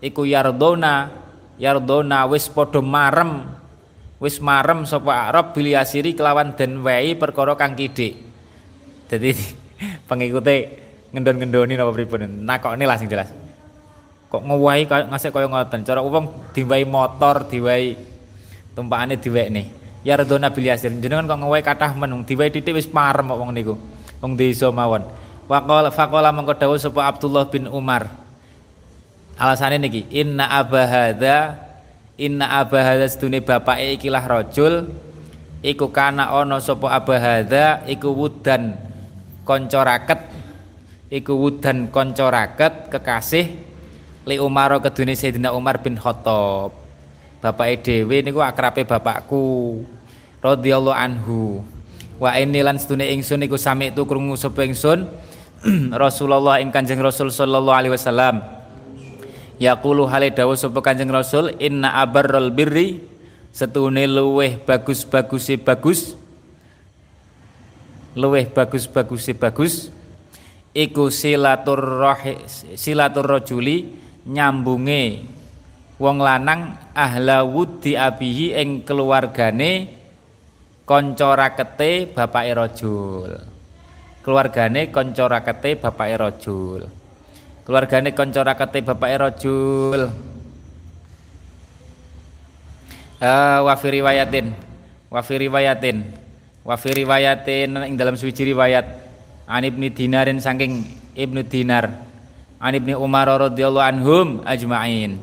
[0.04, 1.12] iku yardona
[1.56, 3.48] yardona wis padha marem.
[4.20, 8.20] Wis marem sapa Arab biliasiri kelawan den wehi perkara kang kidik.
[9.08, 9.32] Dadi
[10.12, 10.85] pengikute
[11.16, 12.44] ngendon-ngendoni napa pripun?
[12.44, 13.32] Nakokne lah sing jelas.
[14.28, 15.88] Kok ngowahi ngasih kaya ngoten?
[15.88, 17.96] Cara wong diwahi motor diwahi
[18.76, 19.72] tumpakane diwekne.
[20.04, 22.28] Ya redona bil yasir jenengan kok ngowahi kathah men?
[22.28, 23.80] Diwahi titik wis parem wong niku.
[24.20, 25.08] Wong desa mawon.
[25.48, 28.12] Waqala faqala mengko dawuh Abdullah bin Umar.
[29.40, 31.60] Alasane niki inna abahada
[32.16, 34.88] inna abahada sedune bapake ikilah rajul
[35.60, 38.80] iku kana ana sapa abahada iku wudan
[39.44, 40.20] kanca raket
[41.10, 43.46] iku wudan kanca raket kekasih
[44.26, 46.74] li Umar kedune Sayyidina Umar bin Khattab.
[47.46, 49.86] Bapake dhewe niku akrabe bapakku
[50.42, 51.62] radhiyallahu anhu.
[52.18, 55.06] Wa inni lan sedune ingsun iku sami tu krungu sapa ingsun?
[55.94, 58.42] Rasulullah ing Kanjeng Rasul sallallahu alaihi wasallam.
[59.62, 63.06] Yaqulu hale dawuh sapa Kanjeng Rasul inna abarral birri
[63.54, 66.18] setune luweh bagus-baguse bagus.
[68.18, 69.94] Luweh bagus-baguse bagus
[70.76, 72.20] iku silatur roh
[72.76, 73.96] silatur rajuli
[74.28, 75.24] nyambunge
[75.96, 80.04] wong lanang ahla wudi abihi ing keluargane
[80.84, 83.32] kanca rakete bapake rajul.
[84.22, 86.82] Keluargane kanca rakete bapake rajul.
[87.66, 90.02] Keluargane kanca rakete bapake rajul.
[93.16, 94.52] Uh, wa fi riwayatin
[95.08, 95.98] wa fi riwayatin
[96.68, 96.76] wa
[97.88, 99.05] ing dalam suci riwayat
[99.46, 101.90] an ibni dinarin saking ibnu dinar.
[102.58, 105.22] An ibni umar radhiyallahu anhum ajma'in.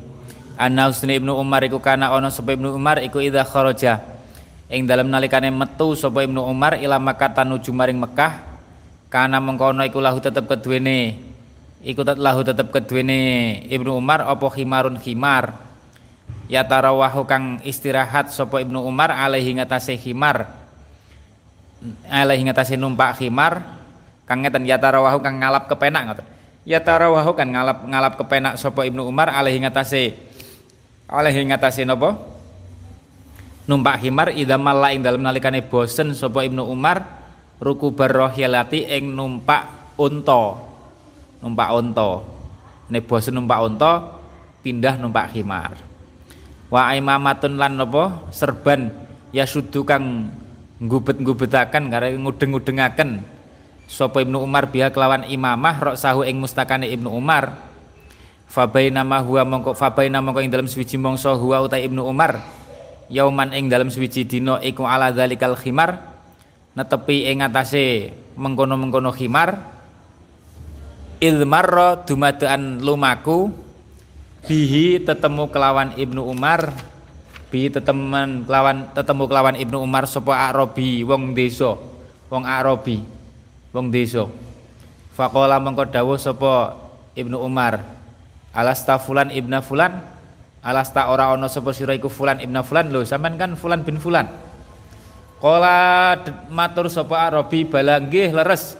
[0.55, 3.99] Anna usni ibnu umar iku kana ono sapa ibnu umar iku idza kharaja.
[4.71, 8.41] Ing dalam nalikane metu sapa ibnu umar ila makkah tanuju maring mekah
[9.11, 11.19] kana mengkono iku lahu tetep keduwene
[11.85, 15.73] iku lahu tetep keduwene ibnu umar apa khimarun khimar?
[16.47, 20.51] Ya tarawahu kang istirahat sopo Ibnu Umar alaihi ngatasé khimar.
[22.11, 23.82] Alaihi ngatasé numpak khimar
[24.23, 26.25] kang ngeten ya tarawahu kang ngalap kepenak ngoten.
[26.63, 30.15] Ya tarawahu kan ngalap ngalap kepenak sopo Ibnu Umar alaihi ngatasé
[31.11, 32.15] alaihi ngatasé napa?
[33.67, 37.03] Numpak khimar idza malla ing dalem nalikane bosen sopo Ibnu Umar
[37.59, 40.55] ruku barrohilati ing numpak unta.
[41.43, 42.23] Numpak unta.
[42.87, 43.91] Nek bosen numpak unta
[44.63, 45.75] pindah numpak khimar
[46.73, 48.23] wa imamatun lan napa?
[48.31, 48.89] Serban.
[49.29, 50.31] Ya sudu kang
[50.81, 53.32] ngubet-ngubetaken kare ngudeng-ngudengaken
[53.93, 57.53] sapa Ibnu Umar biha kelawan imamah rok sahu ing mustakane Ibnu Umar.
[58.49, 62.41] Fabaina ma huwa mongko fabaina mongko ing dalam swiji mongso huwa uta Ibnu Umar.
[63.13, 66.01] Yauman ing dalam swiji dina iku ala zalikal khimar
[66.73, 69.61] netepi ing atase mengkono-mengkono khimar.
[71.21, 73.53] Ilmarra dumadaan lumaku
[74.49, 76.73] bihi tetemu kelawan Ibnu Umar
[77.53, 81.77] bi tetemen kelawan tetemu kelawan Ibnu Umar sapa Arabi wong desa
[82.27, 83.22] wong Arabi
[83.73, 84.29] wong desa.
[85.17, 86.77] Faqala mengko dawuh sapa
[87.17, 87.81] Ibnu Umar
[88.53, 89.99] alasta fulan ibna fulan?
[90.63, 94.29] Alasta ora ana sapa sira iku fulan ibna fulan lho sampean kan fulan bin fulan.
[95.43, 96.15] Kala
[96.47, 98.79] matur sapa Arabi bala nggih leres.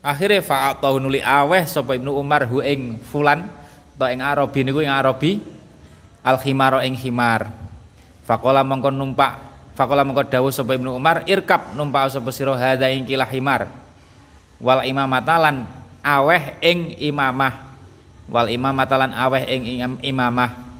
[0.00, 3.46] Akhire fa'atahu nuli aweh sapa Ibnu Umar hu ing fulan
[3.94, 5.38] to ing Arabi niku ing Arabi
[6.24, 7.52] al khimaro ing khimar.
[8.26, 9.32] Fakola mongko numpak
[9.78, 13.70] Fakola mongko dawuh sapa Ibnu Umar irkab numpak sapa sira hadza kilah himar
[14.60, 15.64] wal imamatalan
[16.04, 17.72] aweh ing imamah
[18.28, 19.62] wal imamatalan aweh ing
[20.04, 20.70] imamah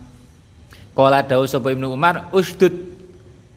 [0.90, 2.74] Kala dawuh sapa Ibnu Umar usdud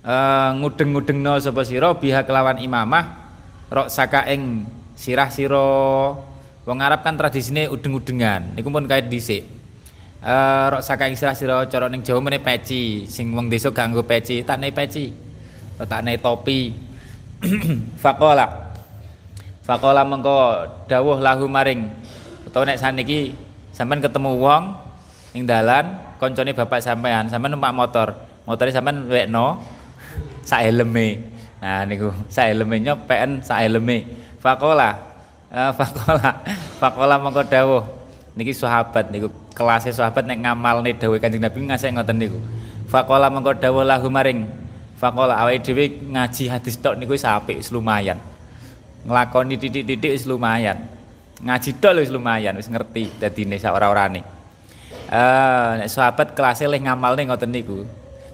[0.05, 3.19] uh, ngudeng-ngudengno sapa sira biha kelawan imamah
[3.67, 4.63] rok saka ing
[4.95, 5.67] sirah sira
[6.63, 8.55] Wong Arab kan tradisine udeng-udengan.
[8.55, 9.43] Niku pun kait dhisik.
[9.43, 13.91] Eh uh, rok saka istilah sira cara ning Jawa meneh peci, sing wong desa gak
[13.91, 15.11] nggo peci, takne peci.
[15.75, 16.71] Takne topi.
[18.03, 18.62] Faqala.
[19.63, 21.87] Faqala mengko dawuh lahu maring
[22.43, 23.31] utawa nek saniki
[23.71, 24.75] sampean ketemu wong
[25.31, 28.11] ning dalan koncone bapak sampean, sampean numpak motor.
[28.43, 29.63] Motore sampean wekno
[30.43, 31.23] sak helme.
[31.63, 34.03] Nah niku sak helme nyopen sak helme.
[34.43, 35.13] Faqala
[35.53, 36.33] Uh, fakola
[36.81, 37.85] fakola mongko dawuh
[38.33, 42.41] niki sahabat niku kelasé sahabat nek ngamalne dawuh Kanjeng Nabi ngasih ngoten niku
[42.89, 44.49] fakola mongko dawuh lahu maring
[44.97, 48.17] fakola awake dhewe ngaji hadis tok niku wis lumayan
[49.03, 50.83] nglakoni titik-titik wis lumayan.
[51.43, 54.23] Ngaji tok wis lumayan wis ngerti dadine sak ora-orane.
[55.13, 57.85] Uh, nek sahabat kelasé leh ngamalne ngoten niku.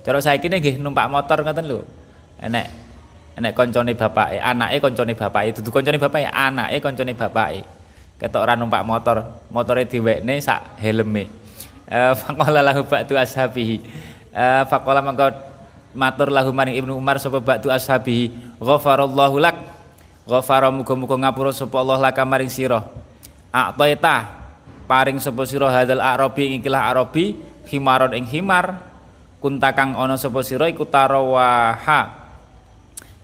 [0.05, 1.81] Cara saiki nggih numpak motor ngoten lho.
[2.39, 2.69] Enek
[3.39, 7.61] nek koncone bapake anake koncone bapake dudu koncone bapake anake koncone bapake.
[8.19, 11.31] Ketok ora numpak motor motore diwekne sak helme
[11.89, 13.77] eh faqala lahu ba'du ashabihi.
[14.29, 15.33] Eh faqala mangko
[15.97, 18.59] matur lahu maring Ibnu Umar sapa ba'du ashabihi.
[18.61, 19.55] Ghafarallahu lak
[20.29, 22.85] ghafara muga-muga ngapura sapa Allah laka maring sira.
[23.49, 24.29] A'taita
[24.85, 27.33] paring sapa sira hadal arabi ing ikilah arabi
[27.65, 28.85] himaron ing himar.
[29.41, 32.29] Kuntakang ana sapa sira iku tarawaha.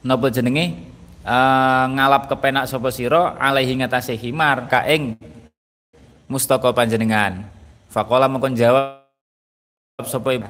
[0.02, 0.98] Napa jenenge?
[1.26, 5.14] Uh, ngalap kepenak sapa sira alaihi ngatasé himar kaing
[6.26, 7.46] mustaka panjenengan.
[7.94, 9.06] Faqala mengkon jawab
[10.02, 10.42] sapa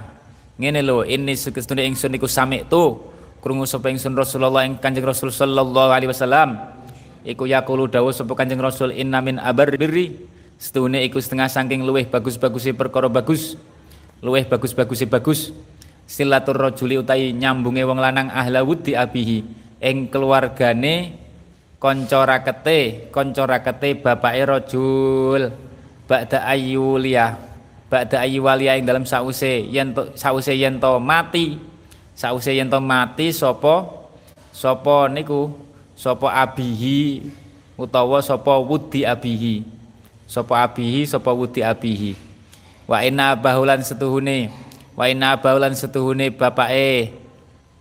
[0.56, 3.15] ngene lho ini sekestune ingsun iku sami tu
[3.46, 6.58] krungu sapa ingsun Rasulullah ing Kanjeng Rasul sallallahu alaihi wasallam.
[7.22, 10.18] Iku yaqulu dawuh sapa Kanjeng Rasul inna min abar birri.
[10.58, 13.54] Setune iku setengah saking luweh bagus-bagusi perkara bagus.
[14.26, 15.54] Luweh bagus-bagusi bagus.
[16.10, 19.46] Silatur rajuli utai nyambunge wong lanang ahla wudi abihi.
[19.78, 21.14] Ing keluargane
[21.78, 25.54] kanca rakete kanca rakete bapake rajul.
[26.10, 27.38] Ba'da ayyulia
[27.94, 31.75] ba'da ayyulia ing dalam sause yen sause yen to mati
[32.16, 33.86] sause yen to mati sapa
[34.56, 35.52] sapa niku?
[35.96, 37.32] Sapa abihi
[37.80, 39.64] utawa sapa wudi abihi?
[40.28, 42.20] Sapa abihi sapa wudi abihi?
[42.84, 44.52] Wa inna bahulan setuhune
[44.96, 47.16] wa inna bahulan setuhune bapake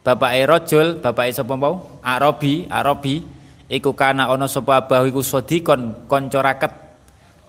[0.07, 3.27] bapake rajul bapake sapa mau arabi arabi.
[3.67, 6.71] Iku kana ana sapa abahu iku sodikon kanca raket.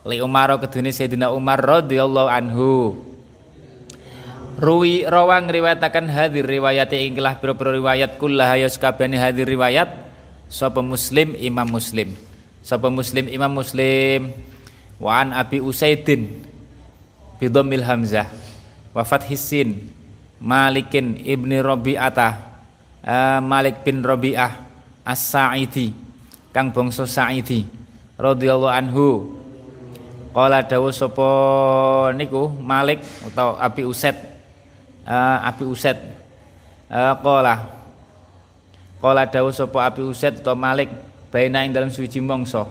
[0.05, 2.69] Li Umar kedune Sayyidina Umar radhiyallahu anhu
[4.55, 8.15] Ruwi rawang riwayatakan hadir riwayat ingkilah pira-pira riwayat.
[8.15, 9.91] Kullah ya sakabehane hadir riwayat.
[10.47, 12.15] Sapa Muslim Imam Muslim.
[12.63, 14.31] Sapa Muslim Imam Muslim.
[14.95, 16.39] Wa an Abi Usaidin
[17.35, 18.31] bi dhammil hamzah.
[18.95, 19.51] Wa fathis
[20.39, 22.39] Malikin ibni Rabi'ata
[23.03, 24.55] uh, Malik bin Rabi'ah
[25.03, 25.91] As-Sa'idi.
[26.55, 27.67] Kang bangsa Sa'idi.
[28.15, 29.35] Radhiyallahu anhu.
[30.31, 31.27] Qala dawuh sapa
[32.15, 34.34] niku Malik atau Abi Usaid
[35.05, 35.97] uh, Abi Usaid.
[36.89, 37.55] Uh, qala.
[38.99, 40.89] Qala dawuh sapa Abi Usaid atau Malik
[41.29, 42.65] baina ing dalam suci mangsa.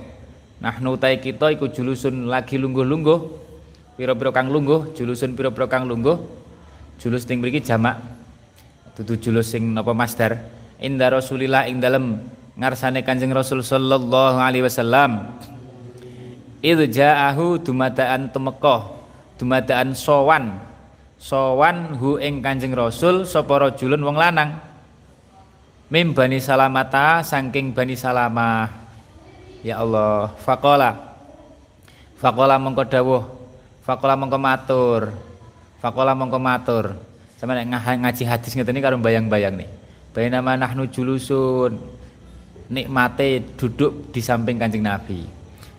[0.58, 3.18] Nahnu tai kita iku julusun lagi lungguh-lungguh
[3.94, 6.18] pira-pira kang lungguh julusun pira-pira kang lungguh
[6.98, 8.00] julus ning mriki jamak.
[8.94, 10.38] Dudu julus sing napa masdar.
[10.78, 11.82] Inda Rasulillah ing
[12.54, 15.34] ngarsane Kanjeng Rasul sallallahu alaihi wasallam.
[16.64, 18.88] Ja'ahu dumadaan temeka
[19.36, 20.56] dumadaan sowan
[21.24, 24.60] sowan hu ing Kanjeng Rasul sapa rajulun wong lanang.
[25.88, 28.68] Mim bani salamata saking bani salamah.
[29.64, 31.16] Ya Allah faqala.
[32.20, 33.24] Faqala mongko dawuh.
[33.80, 35.16] Faqala mongko matur.
[35.80, 36.84] Faqala mongko matur.
[37.40, 39.68] Sama ngaji hadis iki karo bayang-bayang nih.
[40.28, 41.80] Nama nahnu julusun.
[42.68, 45.20] Nikmate duduk di samping Kanjeng Nabi.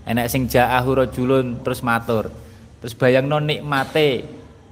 [0.05, 2.29] Enak sing ja'ahu rajulun terus matur.
[2.81, 4.21] Terus bayangno nikmate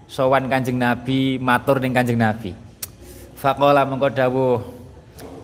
[0.07, 2.55] sowan Kanjeng Nabi matur ning Kanjeng Nabi.
[3.37, 4.59] Faqala mengko dawuh.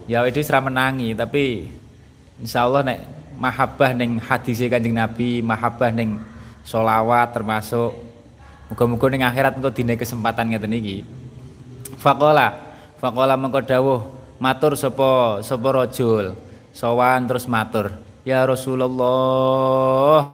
[0.10, 1.70] Ya itu sira menangi tapi
[2.41, 2.99] insyaallah nek
[3.38, 6.18] mahabbah ning hadis Kanjeng Nabi mahabbah ning
[6.66, 7.93] solawat termasuk
[8.70, 10.97] muga-muga ning akhirat engko dine kesempatan ngeten iki.
[11.99, 12.55] Faqala
[12.97, 14.01] faqala mengko dawuh.
[14.39, 16.32] Matur sapa sapa rajul?
[16.72, 17.91] Sowan terus matur.
[18.24, 20.32] Ya Rasulullah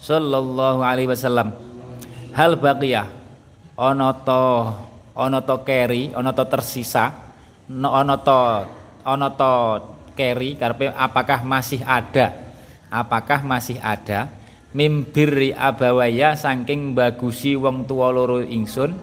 [0.00, 1.52] sallallahu alaihi wasallam
[2.34, 3.08] hal baqiyah.
[3.80, 4.76] Ana ta
[5.16, 7.12] ana ta keri ana ta tersisa.
[7.70, 8.66] Ana ta
[9.06, 9.80] ana ta
[10.18, 12.34] keri karepe apakah masih ada?
[12.90, 14.28] Apakah masih ada?
[14.70, 18.94] Mimbiri abawaya saking bagusi wong tua loro ingsun.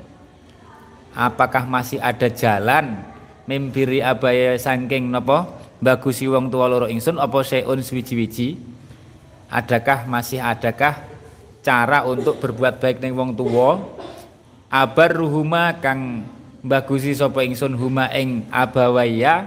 [1.18, 3.04] Apakah masih ada jalan?
[3.48, 5.48] Mimbiri abaya saking napa
[5.80, 8.60] bagusi wong tua loro ingsun apa seun swiji-wiji?
[9.48, 11.17] Adakah masih adakah
[11.68, 13.84] cara untuk berbuat baik ning wong tuwa.
[14.72, 16.24] Abar ruhuma kang
[16.64, 19.44] bagusi sapa ingsun huma ing abawaya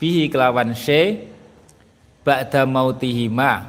[0.00, 1.28] bihi kelawan se
[2.24, 3.68] ba'da mautihima.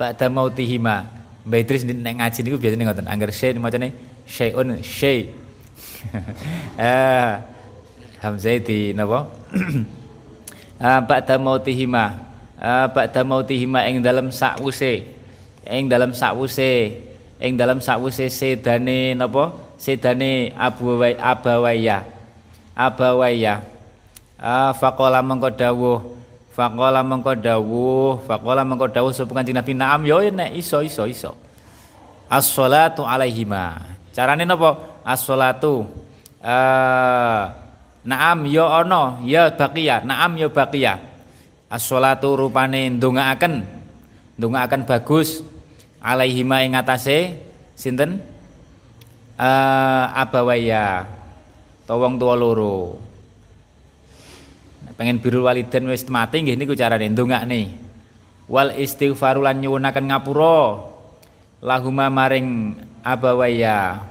[0.00, 1.04] Ba'da mautihima.
[1.44, 3.88] Mbak Idris nek ngaji niku biasane ngoten angger se macane
[4.24, 5.28] syai'un syai.
[6.80, 7.30] Eh
[8.24, 9.28] hamzah di napa?
[10.80, 12.16] Ah ba'da mautihima.
[12.56, 15.19] Ah ba'da mautihima dalam sakwuse
[15.66, 17.00] ing dalam sakwuse
[17.40, 19.52] ing dalam sakwuse sedane napa?
[19.80, 21.98] Sedane abawaya abawaya
[22.76, 23.64] abawaya
[24.36, 26.00] ah faqala mengko dawuh
[26.52, 29.72] faqala mengko dawuh faqala mengko dawuh sapa kanjeng Nabi?
[29.72, 31.32] Naam yo nek iso iso iso.
[32.30, 33.82] As-shalatu alaihima.
[34.12, 35.02] Carane napa?
[35.02, 35.88] As-shalatu
[36.44, 37.42] uh,
[38.04, 41.00] naam yo ana ya baqiya naam yo baqiya
[41.68, 43.79] as-shalatu rupane ndongaaken
[44.40, 45.44] ndongaaken bagus.
[46.00, 47.36] Alaihima ing atase.
[47.76, 48.24] Sinten?
[49.36, 51.04] Uh, abawaya.
[51.84, 52.96] Tawang tua loro.
[54.96, 57.12] Pengen biru waliden wis mati nggih niku carane.
[57.12, 57.76] Ndongakne
[58.48, 60.88] wal istighfaru lan nyuwunaken ngapura.
[61.60, 64.08] Lahuma maring abawaya.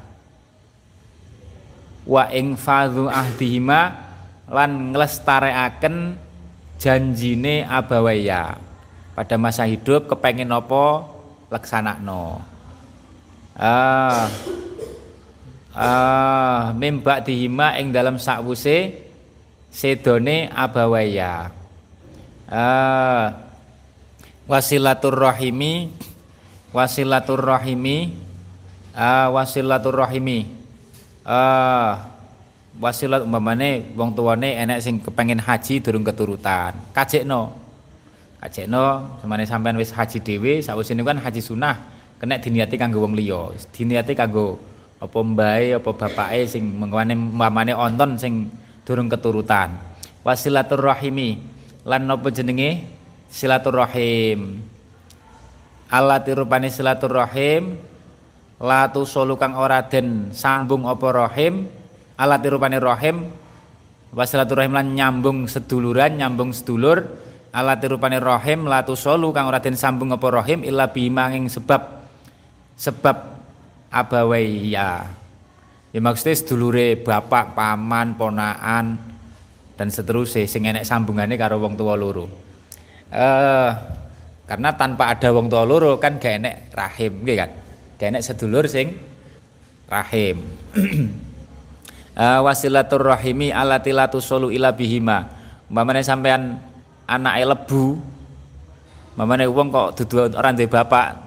[2.06, 3.98] Wa ing fadhu ahdihima
[4.50, 6.18] lan nglestarekaken
[6.82, 8.69] janjine abawaya
[9.20, 11.04] pada masa hidup kepengen apa
[12.00, 12.40] no
[13.60, 14.32] ah.
[15.76, 18.96] Ah mimba dihima ing dalam sakwuse
[19.68, 21.52] sedone abawaya.
[22.48, 23.36] Uh,
[24.48, 25.92] wasilatur rahimi
[26.72, 28.16] wasilatur rahimi
[28.96, 30.48] uh, wasilatur rahimi
[31.28, 32.08] uh,
[32.80, 36.72] wasilat umpamane wong tuane enek sing kepengen haji durung keturutan.
[36.96, 37.59] Kajekno
[38.40, 41.76] kajekno semane sampean wis haji dhewe sawisine kan haji sunah
[42.20, 43.56] kena diniati kanggo wong liya.
[43.72, 44.60] Diniati kanggo
[45.00, 48.52] apa mbae apa bapake sing mengwane mamane onton sing
[48.84, 49.80] durung keturutan.
[50.24, 51.40] Wasilaturrahimi
[51.88, 53.00] lan napa jenenge?
[53.30, 54.60] Silaturrahim.
[55.90, 57.78] Allah tirupane silaturrahim
[58.60, 61.72] latu solu kang ora den sambung apa rahim.
[62.20, 63.32] Allah tirupane rahim
[64.12, 67.06] wasilaturrahim lan nyambung seduluran nyambung sedulur
[67.50, 71.82] Allah tirupane rahim latu solu kang ora den sambung apa rahim illa bimanging sebab
[72.78, 73.18] sebab
[73.90, 75.20] abawaiya
[75.90, 79.02] Ya maksudnya sedulure bapak, paman, ponaan
[79.74, 82.30] dan seterusnya sing enek sambungannya karo wong tua loro.
[83.10, 83.72] Eh
[84.46, 87.52] karena tanpa ada wong tua loro kan gak enek rahim, gitu kan?
[87.98, 88.94] Enek sedulur sing
[89.90, 90.46] rahim.
[92.22, 95.26] uh, wasilatur rahimi alatilatu solu ila bihima.
[95.74, 96.62] Mamane sampean
[97.10, 97.98] anak lebu,
[99.18, 101.18] mamane wong kok dudu orang duwe bapak,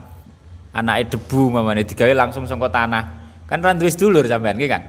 [0.72, 3.04] anake debu mamane digawe langsung saka tanah
[3.52, 4.82] Kan ora duwe sedulur sampean nggih kan?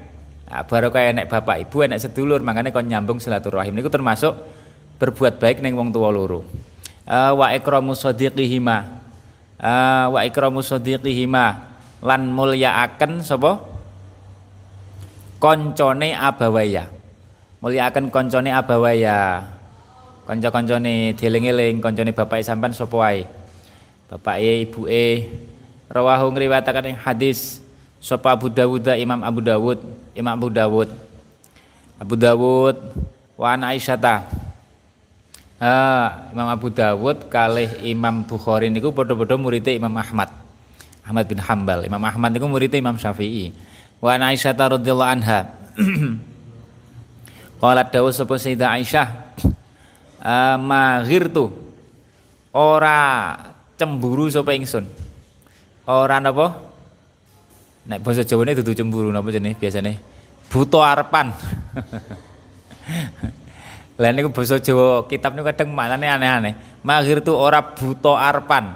[0.48, 4.40] Nah, baru kaya enek bapak ibu enek sedulur makanya kon nyambung silaturahim niku termasuk
[5.04, 6.48] berbuat baik ning wong tua loro.
[7.04, 9.04] Uh, wa ikramu sadiqihima.
[9.60, 13.60] Uh, wa ikramu sadiqihima lan mulyaaken sapa?
[15.44, 16.88] Koncone abawaya.
[17.60, 19.44] Mulyaaken koncone abawaya.
[20.24, 23.28] Kanca-kancane dieling-eling koncone bapake sampean sapa wae.
[24.08, 25.28] Bapake ibuke
[25.92, 27.64] rawahu ngriwayataken hadis
[28.04, 29.80] Sapa Abu Dawud Imam Abu Dawud.
[30.12, 30.92] Imam Abu Dawud.
[31.96, 32.76] Abu Dawud
[33.40, 34.28] wa Aisyata.
[35.56, 40.28] Ah, Imam Abu Dawud kalih Imam Bukhari niku padha-padha murid Imam Ahmad.
[41.08, 41.88] Ahmad bin Hambal.
[41.88, 43.56] Imam Ahmad niku murid Imam Syafi'i.
[44.04, 45.48] Wa Aisyata radhiyallahu anha.
[47.64, 49.23] Qalat dawu sapa Sayyidah Aisyah
[50.24, 51.52] uh, maghirtu
[52.56, 53.36] ora
[53.76, 54.88] cemburu sapa ingsun
[55.86, 56.72] ora napa
[57.84, 60.00] Nek basa Jawane dudu cemburu napa jenenge biasane?
[60.48, 61.36] Buta arepan.
[64.00, 66.56] Lah niku basa Jawa kitab niku kadang maknane aneh-aneh.
[66.80, 68.72] Mahir tu ora buta arepan.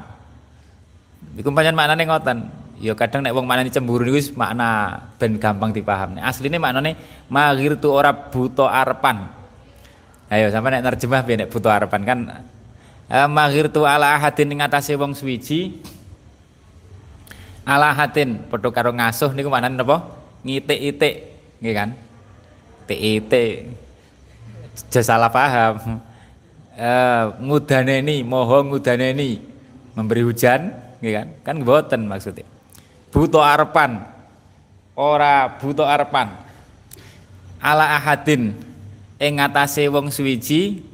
[1.39, 2.51] Iku pancen maknane ngoten.
[2.83, 6.19] Ya kadang nek wong maknane cemburu niku makna ben gampang dipaham.
[6.19, 6.99] Nek asline maknane
[7.31, 9.36] mahir tu ora buta arepan.
[10.27, 12.19] Ayo sampe nek terjemah piye nek buta arepan kan
[13.07, 15.79] eh, mahir tu ala ahadin ing atase wong suwiji.
[17.67, 20.03] Ala hatin padha karo ngasuh niku maknane napa?
[20.43, 21.15] Ngitik-itik
[21.59, 21.89] nggih kan?
[22.87, 23.71] Tik-itik
[24.87, 25.99] aja salah paham.
[26.75, 29.39] Eh ngudaneni moho ngudaneni.
[29.95, 31.27] Memberi hujan nggih kan?
[31.43, 32.47] Kan mboten maksudnya.
[33.11, 34.03] Buta arepan
[34.95, 36.35] ora buta arepan
[37.63, 38.66] ala ahadin
[39.17, 40.85] ing ngatasé wong suwiji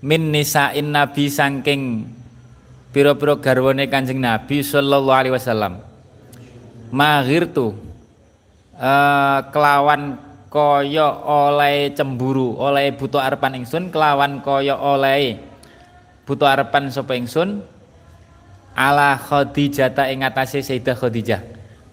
[0.00, 2.08] min nisain nabi saking
[2.90, 5.78] pira-pira garwane Kanjeng Nabi sallallahu alaihi wasallam.
[6.90, 7.78] Maghirtu
[8.74, 10.18] uh, kelawan
[10.50, 15.38] kaya oleh cemburu, oleh buta arepan ingsun kelawan kaya oleh
[16.26, 17.62] buta arepan sapa ingsun
[18.74, 21.40] ala Khadijah ta ing atase Sayyidah Khadijah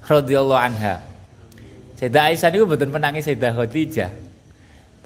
[0.10, 1.06] radhiyallahu anha.
[2.02, 4.10] Sayyidah Aisyah niku mboten menangi Sayyidah Khadijah.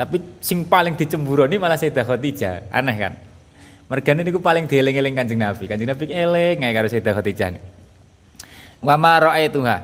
[0.01, 2.73] Tapi sing paling dicemburoni malah Sayyidah Khadijah.
[2.73, 3.13] Aneh kan?
[3.85, 5.69] Mergane niku paling dieling-eling Kanjeng Nabi.
[5.69, 7.61] Kanjeng Nabi eling ae karo Sayyidah Khadijah.
[8.81, 9.77] Wa ma ra'aituha.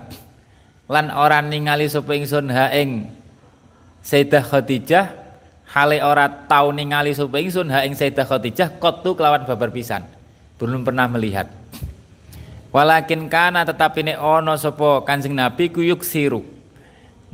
[0.89, 3.13] Lan ora ningali sapa ingsun ha ing
[4.01, 5.05] Sayyidah Khadijah
[5.70, 10.01] hale ora tau ningali sapa ingsun ha ing Sayyidah Khadijah kotu kelawan babar pisan.
[10.57, 11.45] Belum pernah melihat.
[12.74, 16.41] Walakin kana tetapi nek ana sapa Kanjeng Nabi kuyuk siru.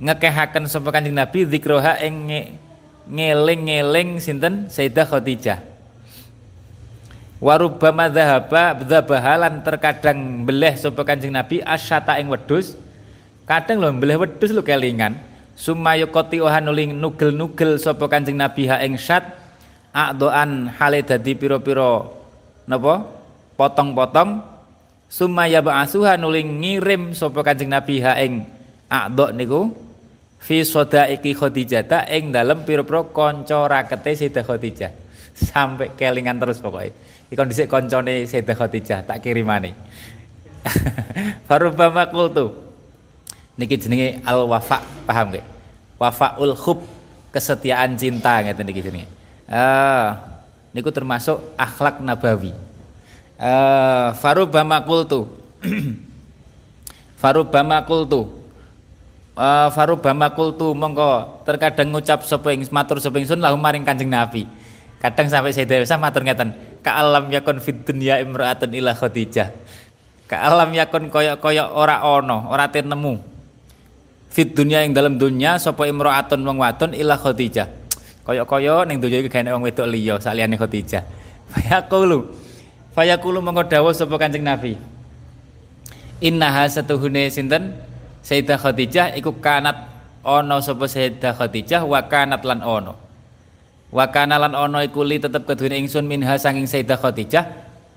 [0.03, 2.27] Ngekehaken sapa Kanjeng Nabi zikroha ing
[3.07, 4.67] ngeling-ngeling sinten?
[4.71, 5.59] Sayyidah Khadijah.
[7.43, 12.79] Warubama dhahaba dhabahalan terkadang beleh sapa Kanjeng Nabi asyata ing wedhus.
[13.43, 15.19] Kadang lho beleh wedhus lho kelingan.
[15.59, 19.35] Sumayu koti ohanuling nugel-nugel sapa Kanjeng Nabi ha ing syat.
[19.91, 22.07] Akdoan hale dadi pira-pira
[22.63, 23.11] napa?
[23.59, 24.41] Potong-potong.
[25.11, 28.47] Sumaya ba'asuha nuling ngirim sapa Kanjeng Nabi ha ing
[28.87, 29.69] akdo niku
[30.43, 34.91] fi sodaiki Khadijah ta ing dalem pira-pira kanca rakete Sayyidah Khadijah
[35.47, 36.91] sampai kelingan terus pokoknya
[37.33, 39.73] Ikon dhisik koncone Sayyidah Khadijah tak kirimane.
[41.49, 42.53] Farubama qultu.
[43.57, 45.45] Niki jenenge al wafa, paham nggih?
[45.97, 46.79] Wafaul khub.
[47.33, 49.09] kesetiaan cinta ngeten iki jenenge.
[49.49, 50.07] Eh
[50.77, 52.53] niku termasuk akhlak nabawi.
[53.41, 55.25] Eh farubama qultu.
[57.21, 58.42] farubama qultu.
[59.33, 64.45] Uh, farubama qultu mongko terkadang ngucap sapa ing matur sapa ingsun lahu maring Kanjeng Nabi.
[65.01, 66.53] Kadang sampai saya dewasa matur ngeten,
[66.85, 69.49] ka alam yakun fid dunya imra'atun ila Khadijah.
[70.29, 73.19] Ka alam yakun koyok-koyok ora ono, ora nemu.
[74.29, 77.67] Fit dunya ing dalam dunya sapa imra'atun wong wadon ila Khadijah.
[78.29, 81.03] Koyok-koyok ning dunya iki gaene wong wedok liya saliyane Khadijah.
[81.57, 82.29] Fayaqulu.
[82.93, 84.77] Fayaqulu mongko dawuh sapa Kanjeng Nabi.
[86.21, 87.92] Innaha satuhune sinten?
[88.23, 89.91] Sayyidah Khadijah iku kanat
[90.23, 92.95] ono sapa Sayyidah Khadijah wa kanat lan ono.
[93.91, 97.43] Wa kana lan ono iku li tetep kedune ingsun minha sanging Sayyidah Khadijah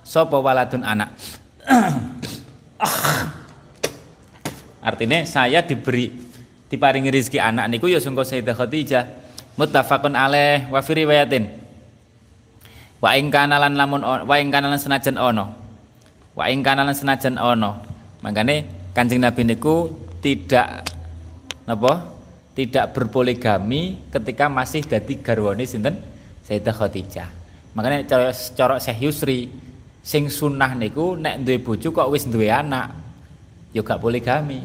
[0.03, 1.15] sapa waladun anak.
[4.87, 6.11] Artinya saya diberi
[6.67, 9.05] diparingi rezeki anak niku ya sungguh Sayyidah Khadijah.
[9.57, 11.49] Muttafaqun alaih wa fi riwayatin.
[13.01, 15.55] Wa ing kana lan lamun wa ing kana lan senajan ono.
[16.37, 17.81] Wa ing kana lan senajan ono.
[18.21, 20.87] Makane Kanjeng Nabi niku tidak
[21.67, 21.93] apa
[22.57, 26.01] tidak berpoligami ketika masih jadi garwane sinten
[26.47, 27.29] Sayyidah Khadijah.
[27.77, 29.51] Makanya cara cara Syekh Yusri
[30.01, 32.95] sing sunnah niku nek duwe bojo kok wis duwe anak
[33.77, 34.65] ya gak poligami.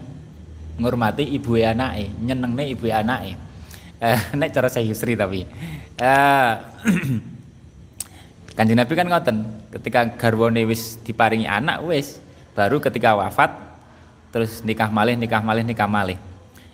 [0.80, 3.36] Ngurmati ibu anake, nyenengne ibu anake.
[4.00, 5.44] Eh, nek cara Syekh Yusri tapi
[6.00, 6.54] eh
[8.52, 9.38] Kanjeng Nabi kan ngoten,
[9.80, 12.20] ketika garwane wis diparingi anak wis
[12.52, 13.71] baru ketika wafat
[14.32, 16.18] terus nikah malih nikah malih nikah malih.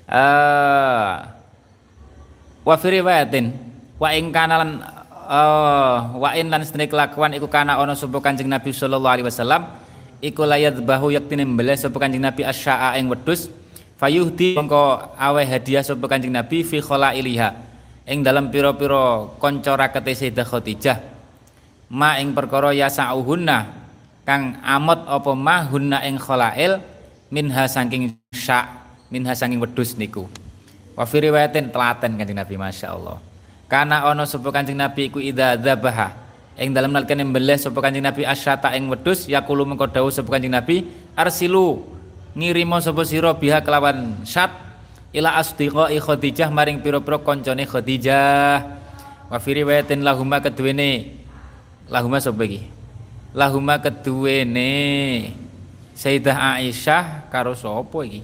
[0.07, 1.27] Uh,
[2.63, 3.51] wa fi riwayatin
[3.99, 4.69] wa ing kana lan
[5.27, 9.67] uh, wa in lan sedene kelakuan iku kana ana sapa Kanjeng Nabi sallallahu alaihi wasallam
[10.23, 13.51] iku layat bahu yaktine mbeleh sapa Kanjeng Nabi asya'a ing wedhus
[13.99, 17.49] fayuhdi mongko awe hadiah sapa Kanjeng Nabi fi iliha
[18.07, 20.97] ing dalam pira-pira kanca rakete Sayyidah Khadijah.
[21.91, 23.71] Ma ing perkara yasauhunna
[24.27, 26.83] kang amot apa ma hunna ing khalail
[27.27, 28.67] minha saking syak
[29.11, 30.27] minha saking wedus niku.
[30.97, 33.21] Wa fi riwayatin telaten kanjeng Nabi Masya Allah.
[33.69, 36.25] Karena ono sapa kanjeng Nabi iku idza dzabaha.
[36.57, 40.55] Ing dalem nalikane mbeleh sapa kanjeng Nabi asyata ing wedhus yaqulu mengko dawuh sapa kanjeng
[40.55, 41.85] Nabi arsilu
[42.33, 44.49] ngirimo sapa sira biha kelawan syat
[45.13, 48.65] ila asdiqai Khadijah maring pira-pira kancane Khadijah.
[49.27, 51.19] Wa fi riwayatin lahuma keduwene
[51.91, 52.63] lahuma sapa iki?
[53.35, 54.71] Lahuma keduwene
[55.97, 58.21] Sayyidah Aisyah karo sapa iki?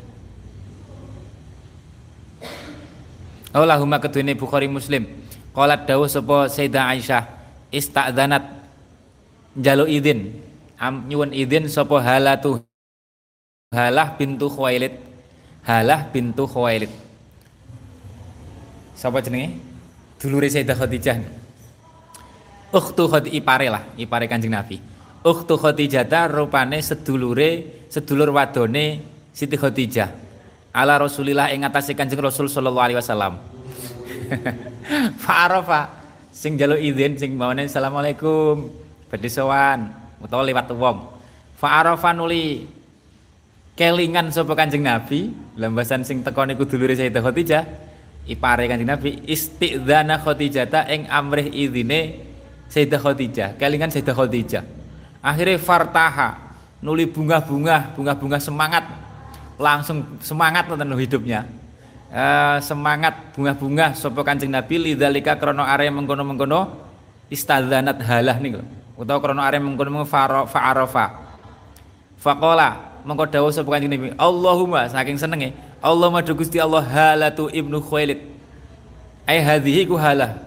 [3.49, 5.09] Oh lahuma kedune Bukhari Muslim.
[5.57, 7.25] Qalat dawuh sapa Sayyidah Aisyah
[7.73, 8.45] istadzanat
[9.57, 10.37] izin
[10.77, 12.61] am nyuwun izin sapa halatu
[13.73, 14.93] Halah bintu Khuwailid.
[15.65, 16.93] Halah bintu Khuwailid.
[18.93, 19.57] Sapa jenenge?
[20.21, 21.17] Dulure Sayyidah Khadijah.
[22.69, 24.92] Ukhtu Khadijah ipare lah, ipare Kanjeng Nabi.
[25.23, 28.99] Ukhtu Khadijah rupane sedulure sedulur wadone
[29.31, 30.11] Siti Khadijah.
[30.75, 33.39] Ala Rasulillah ing atase Kanjeng Rasul sallallahu alaihi wasallam.
[35.23, 38.67] Fa'arafa sing jaluk izin sing mawane assalamualaikum
[39.07, 40.97] badhe sowan utawa liwat wong.
[41.55, 42.67] Fa'arafa nuli
[43.79, 47.63] kelingan sapa Kanjeng Nabi, lambasan sing teko niku dulure Sayyidah Khadijah,
[48.27, 52.27] ipare Kanjeng Nabi istidzana Khadijah ta ing amrih izine
[52.67, 54.82] Sayyidah Khadijah, kelingan Sayyidah Khadijah
[55.23, 56.35] akhirnya fartaha
[56.83, 58.83] nuli bunga-bunga bunga-bunga semangat.
[59.55, 61.47] Langsung semangat tentang hidupnya.
[62.13, 66.69] Uh, semangat bunga-bunga sopo kancing Nabi lidzalika krono area mengkono-mengkono
[67.33, 68.61] istadzanat halah nih
[68.93, 70.05] utawa krono area mengkono-mengkono
[70.45, 71.05] fa'arafa
[72.21, 77.81] faqala mengko dawuh sapa kanjeng Nabi Allahumma saking senenge Allahumma do Gusti Allah halatu ibnu
[77.81, 78.21] Khuwailid.
[79.25, 80.37] Ai hadhihi ku halah?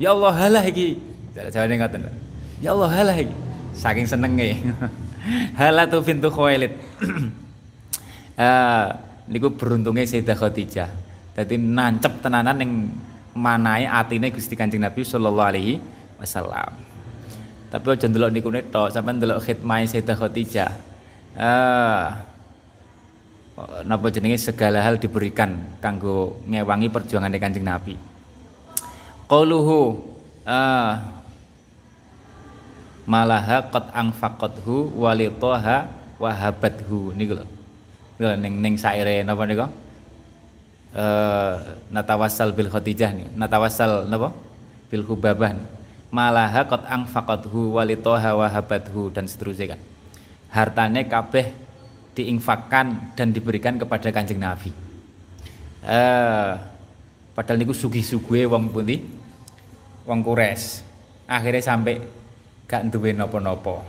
[0.00, 0.98] Ya Allah halah iki.
[1.36, 2.10] Jawane ngoten
[2.58, 3.49] ya Allah halah iki
[3.80, 4.60] saking senenge
[5.56, 6.76] halatu bintu Khuwailid.
[8.36, 8.86] Uh,
[9.32, 10.90] niku beruntungnya Sayyidah Khadijah.
[11.32, 12.72] Jadi nancep tenanan yang
[13.32, 15.74] manai atine Gusti Kanjeng Nabi sallallahu alaihi
[16.20, 16.76] wasallam.
[17.70, 20.70] Tapi aja ndelok niku tok sampean ndelok khidmah Sayyidah Khadijah.
[21.40, 22.04] Uh,
[23.86, 24.36] napa jenenge?
[24.36, 27.94] Segala hal diberikan kanggo ngewangi perjuangan Kanjeng Nabi.
[29.30, 30.02] Qauluhu
[30.42, 31.19] uh,
[33.10, 35.90] malaha qad angfaqathu walitoha
[36.22, 37.46] wahabathu niku lho.
[38.22, 39.66] Lho ning ning saire napa niku?
[40.94, 41.54] Eh
[41.94, 44.30] natawassal bil khadijah nih natawassal napa?
[44.90, 45.58] Bil hubabah
[46.14, 49.80] malaha qad angfaqathu walitoha wahabathu dan seterusnya kan.
[50.54, 51.46] Hartane kabeh
[52.14, 54.70] diinfakkan dan diberikan kepada kanjeng Nabi.
[55.82, 56.70] Eh
[57.40, 59.00] Padahal niku sugih-sugih wong pundi?
[60.04, 60.84] Wong Kures.
[61.24, 62.02] Akhirnya sampai
[62.70, 63.82] gak duwe napa-napa.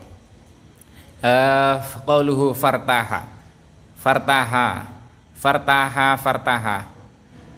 [1.21, 3.29] Eh qauluhu fartaha.
[4.01, 4.89] Fartaha.
[5.37, 6.77] Fartaha fartaha.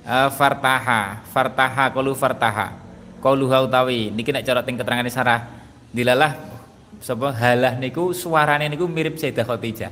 [0.03, 2.75] Uh, fartaha, fartaha qaulu fartaha.
[3.23, 5.47] Qaulu utawi niki nek cara teng keterangane sarah
[5.95, 6.35] dilalah
[6.99, 9.91] sapa halah niku suarane niku mirip Sayyidah Khadijah.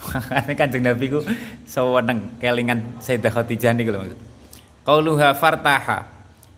[0.00, 1.20] Makane Kanjeng Nabi ku
[1.68, 4.16] seweneng kelingan Sayyidah Khadijah niku lho.
[4.80, 6.08] Qauluha fartaha.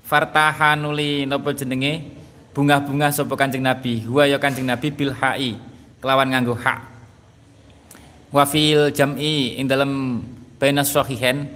[0.06, 2.21] Fartaha nuli napa jenenge
[2.52, 4.04] bunga-bunga sapa Kanjeng Nabi.
[4.04, 5.56] Huwa ya Kanjeng Nabi bil hai
[5.98, 6.80] kelawan nganggo hak.
[8.32, 10.22] Wa fil jam'i ing dalam
[10.56, 11.48] bainas sahihain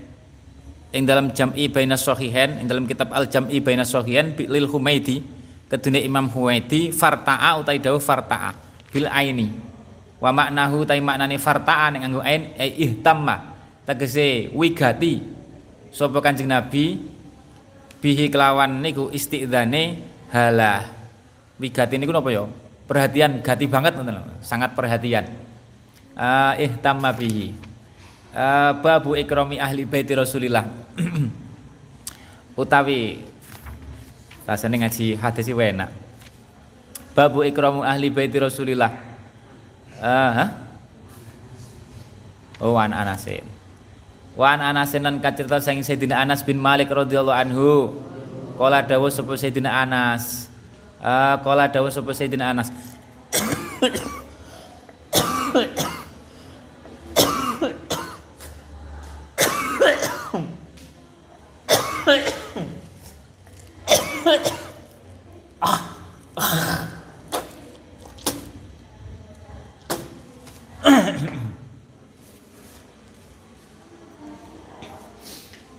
[0.93, 5.25] ing dalam jam'i bainas sahihain ing dalam kitab al jam'i bainas sahihain lil Humaidi
[5.71, 8.53] kedune Imam Humaidi farta'a utai dawuh farta'a
[8.93, 9.53] bil aini
[10.21, 15.21] wa maknahu tai maknane farta'a ning nganggo ain e ihtamma tegese wigati
[15.93, 16.99] sapa Kanjeng Nabi
[18.01, 20.87] bihi kelawan niku istidzane halah
[21.61, 22.47] wigati niku napa ya?
[22.87, 23.99] Perhatian gati banget
[24.47, 25.27] sangat perhatian.
[26.17, 27.53] Uh, ihtamma bihi.
[28.31, 30.65] Uh, babu ikrami ahli baiti Rasulillah.
[32.61, 33.21] Utawi
[34.47, 35.91] rasanya ngaji hadis enak.
[37.13, 38.93] Babu ikramu ahli baiti Rasulillah.
[39.99, 40.49] Uh, huh?
[42.61, 43.45] oh an Anasin.
[44.37, 47.97] Wan Anasin lan kacerita saking Sayyidina Anas bin Malik radhiyallahu anhu
[48.57, 50.49] kala dawuh sapa Sayyidina Anas.
[50.99, 52.73] Uh, kala dawuh sapa Sayyidina Anas.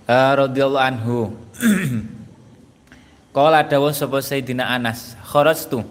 [0.08, 1.16] Uh, radhiyallahu anhu
[3.28, 5.84] Kala dawuh sapa Sayyidina Anas kharajtu.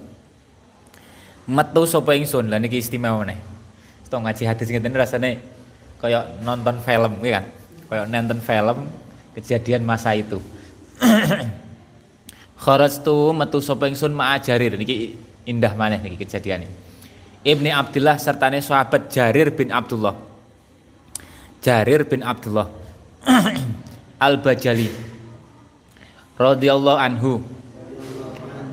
[1.48, 2.50] Metu sapa ingsun?
[2.52, 3.40] Lha niki istimewa nih
[4.04, 5.40] Sto ngaji hadis ngeten rasane
[6.02, 7.46] kaya nonton film ya kan?
[7.88, 8.78] Kaya nonton film
[9.38, 10.42] kejadian masa itu.
[12.64, 14.12] Kharajtu metu sapa ingsun?
[14.12, 15.16] Ma'ajarir niki
[15.46, 16.74] indah maneh niki kejadian ini.
[17.48, 20.18] Ibni Abdullah sertane sahabat Jarir bin Abdullah.
[21.64, 22.68] Jarir bin Abdullah.
[24.26, 25.17] Al-Bajali
[26.38, 27.32] radhiyallahu anhu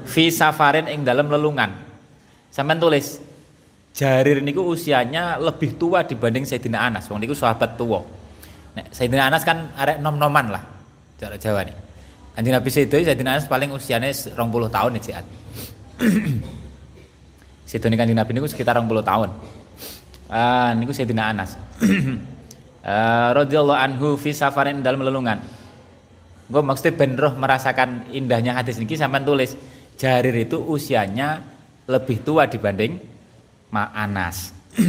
[0.04, 1.72] fi safarin ing dalam lelungan.
[2.54, 3.24] Sampeyan tulis
[3.94, 7.06] Jarir niku usianya lebih tua dibanding Sayyidina Anas.
[7.06, 8.02] Wong niku sahabat tua.
[8.74, 10.62] Nek Sayyidina Anas kan arek nom-noman lah.
[11.14, 11.78] Cara Jawa nih.
[12.34, 14.34] Kanjeng Nabi Sayyidu Sayyidina Anas paling usianya 20
[14.66, 15.24] tahun nih ciat.
[17.70, 19.30] Situ nih kanjeng Nabi niku sekitar 20 tahun.
[20.26, 21.54] Ah niku Sayyidina Anas.
[22.82, 25.38] uh, radhiyallahu anhu fi safarin dalam lelungan.
[26.44, 29.56] Gue maksudnya ben roh merasakan indahnya hadis ini sampai tulis
[29.94, 31.40] Jarir itu usianya
[31.86, 32.98] lebih tua dibanding
[33.70, 34.50] Ma Anas.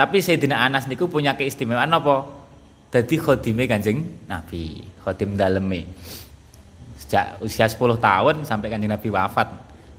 [0.00, 2.26] Tapi Sayyidina Anas niku punya keistimewaan apa?
[2.92, 5.88] Jadi khodime Kanjeng Nabi, khodim daleme.
[7.00, 9.48] Sejak usia 10 tahun sampai Kanjeng Nabi wafat,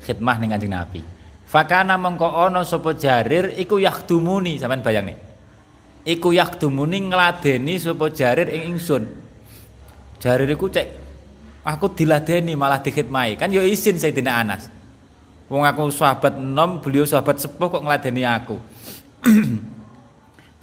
[0.06, 1.02] khidmah ning Kanjeng Nabi.
[1.46, 5.18] Fakana mengko ana sapa Jarir iku yakdumuni sampean nih
[6.04, 9.23] iku yakdumuni ngladeni sapa Jarir ing ingsun.
[10.24, 10.88] Jarir iku cek
[11.68, 13.36] aku diladeni malah dikhidmai.
[13.36, 14.72] Kan yo izin Sayyidina Anas.
[15.52, 18.56] Wong aku sahabat enom, beliau sahabat sepuh kok ngladeni aku.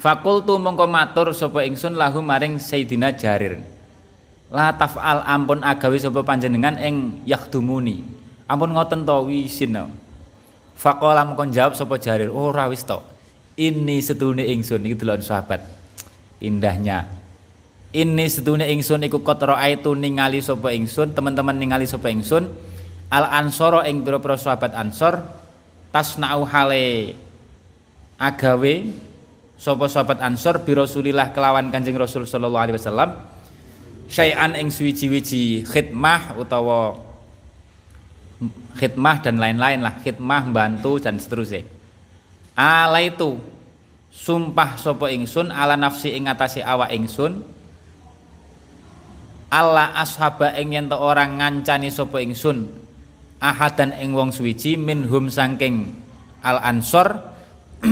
[0.03, 3.61] Fakultu mongko matur sapa ingsun lahu maring Sayyidina Jarir.
[4.49, 8.01] La taf'al ampun agawe sapa panjenengan ing yakdumuni.
[8.49, 9.77] Ampun ngoten to wisin.
[10.81, 12.99] Faqala mongko jawab sapa Jarir, ora oh, wis to
[13.61, 15.61] ini setune ingsun iki delok sahabat
[16.41, 17.05] indahnya
[17.91, 22.47] ini setune ingsun iku kotra aitu ningali sapa ingsun teman-teman ningali sapa ingsun.
[23.11, 25.19] Al ansoro ing pira-pira sahabat ansor
[25.91, 27.19] tasnau hale
[28.15, 28.75] agawe
[29.59, 33.11] sapa sahabat ansor bi Rasulillah kelawan Kanjeng Rasul sallallahu alaihi wasallam.
[34.11, 36.99] Syai'an ing suwiji-wiji khidmah utawa
[38.79, 41.67] khidmah dan lain-lain lah khidmah bantu dan seterusnya.
[42.55, 43.43] Ala itu
[44.15, 47.43] sumpah sopo ingsun ala nafsi ing atase awak ingsun
[49.51, 52.71] Allah ashaba ing yen orang ngancani sopo ingsun?
[53.43, 55.91] Ahadan ing wong suwiji minhum saking
[56.45, 57.19] al ansor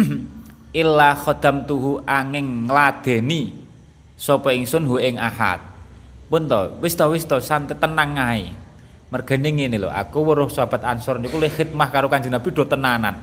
[0.81, 3.59] illa khodam tuhu angin ngladeni
[4.15, 5.59] sopo ingsun hu ing ahad.
[6.31, 8.55] Pun to wis to wis to santai tenang ae.
[9.09, 13.19] Mergene ngene lho aku weruh sahabat ansor niku le khidmah karo kanjeng Nabi do tenanan.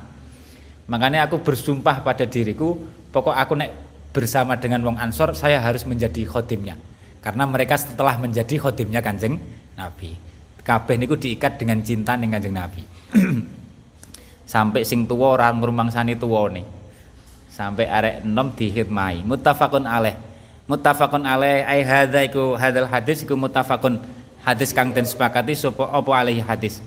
[0.86, 2.78] Makanya aku bersumpah pada diriku,
[3.10, 3.70] pokok aku nek
[4.14, 6.78] bersama dengan wong Ansor, saya harus menjadi khodimnya.
[7.20, 9.40] Karena mereka setelah menjadi khodimnya Kanjeng
[9.74, 10.16] Nabi.
[10.66, 12.82] Kabeh niku diikat dengan cinta ning Kanjeng Nabi.
[14.52, 16.62] Sampai sing tuwa ora ngrumangsani tuwane.
[17.50, 19.26] Sampai arek enom dihitmai.
[19.26, 20.14] Muttafaqun alaih.
[20.70, 24.02] Muttafaqun alaih ai hadza iku hadzal hadis iku muttafaqun
[24.42, 26.82] hadis kang den sepakati sapa apa alaihi hadis.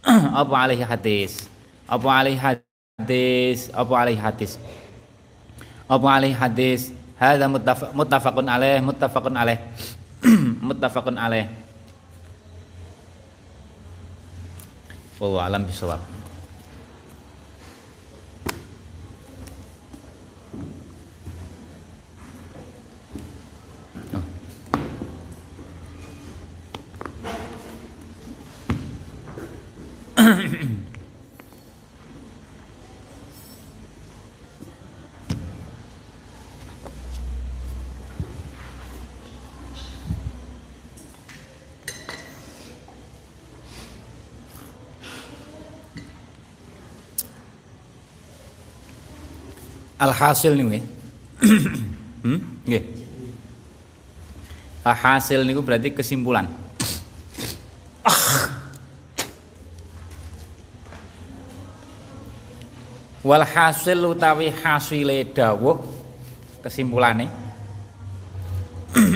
[0.40, 1.48] apa alaihi hadis.
[1.84, 4.56] Apa alaihi hadis, apa alaihi hadis.
[5.84, 7.46] Apa alaihi hadis Hadza
[7.94, 9.58] muttafaqun alaih, muttafaqun alaih.
[10.66, 11.46] muttafaqun alaih.
[15.22, 16.02] Wallahu alam bisawab.
[50.02, 50.82] Alhasil nih
[52.26, 52.66] hmm?
[52.66, 52.82] nggih.
[54.82, 56.50] Alhasil niku berarti kesimpulan.
[63.22, 65.78] Walhasil utawi hasile dawuh
[66.66, 67.30] kesimpulane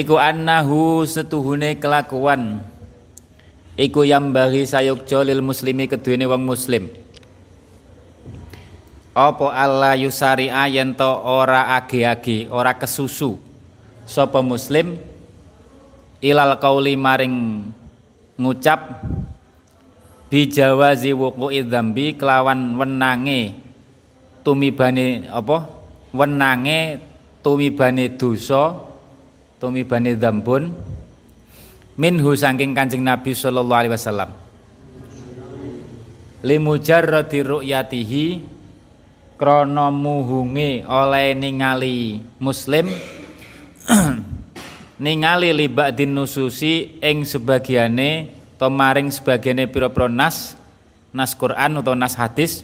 [0.00, 2.60] iku annahu setuhune kelakuan.
[3.76, 6.88] Iku yang bagi sayuk lil muslimi keduene wong muslim
[9.16, 13.40] apa Allah yusari ayen to ora agi-agi ora kesusu?
[14.04, 15.00] Sapa muslim
[16.20, 17.64] ilal qauli maring
[18.36, 19.00] ngucap
[20.28, 23.56] bijawazi wuqu'i dzambi kelawan wenange
[24.44, 25.64] tumibane apa?
[26.12, 27.00] Wenange
[27.40, 28.76] tumibane dosa
[29.56, 30.76] tumibane dzambun
[31.96, 34.30] minhu saking Kanjeng Nabi sallallahu alaihi wasallam.
[36.44, 38.55] Limujarradi ru'yatihi
[39.36, 42.88] krana muhunge oleh ningali muslim
[45.04, 50.56] ningali libadin nususi ing sebagiane to maring sebagiane pira-pira nas
[51.16, 52.60] nas Quran atau nas hadis.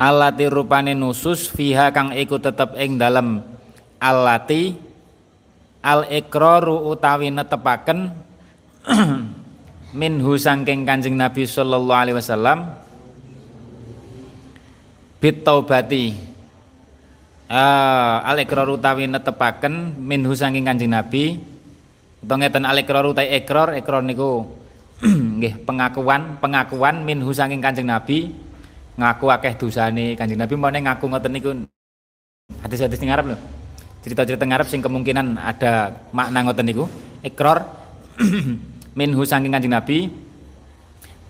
[0.00, 3.44] Alati rupane nusus fiha kang iku tetep ing dalam
[4.00, 4.72] alati
[5.84, 8.08] al ikraru utawi netepaken
[10.00, 12.72] minhu sangking Kanjeng Nabi sallallahu alaihi wasallam
[15.20, 16.16] bit taubati.
[17.50, 21.36] Uh, al ikrar utawi netepaken minhu saking Kanjeng Nabi.
[22.24, 23.38] Utawa ngeten al ikrar utawi
[24.08, 24.48] niku
[25.38, 28.32] nggih pengakuan pengakuan minhu saking Kanjeng Nabi.
[28.96, 31.50] Ngaku akeh dosane Kanjeng Nabi mau ngaku ngoten niku.
[32.64, 33.38] Hadis-hadis ning Arab lho.
[34.00, 36.84] Cerita-cerita Arab sing kemungkinan ada makna ngoten niku.
[37.20, 37.68] Ikrar
[38.98, 40.08] minhu saking Kanjeng Nabi.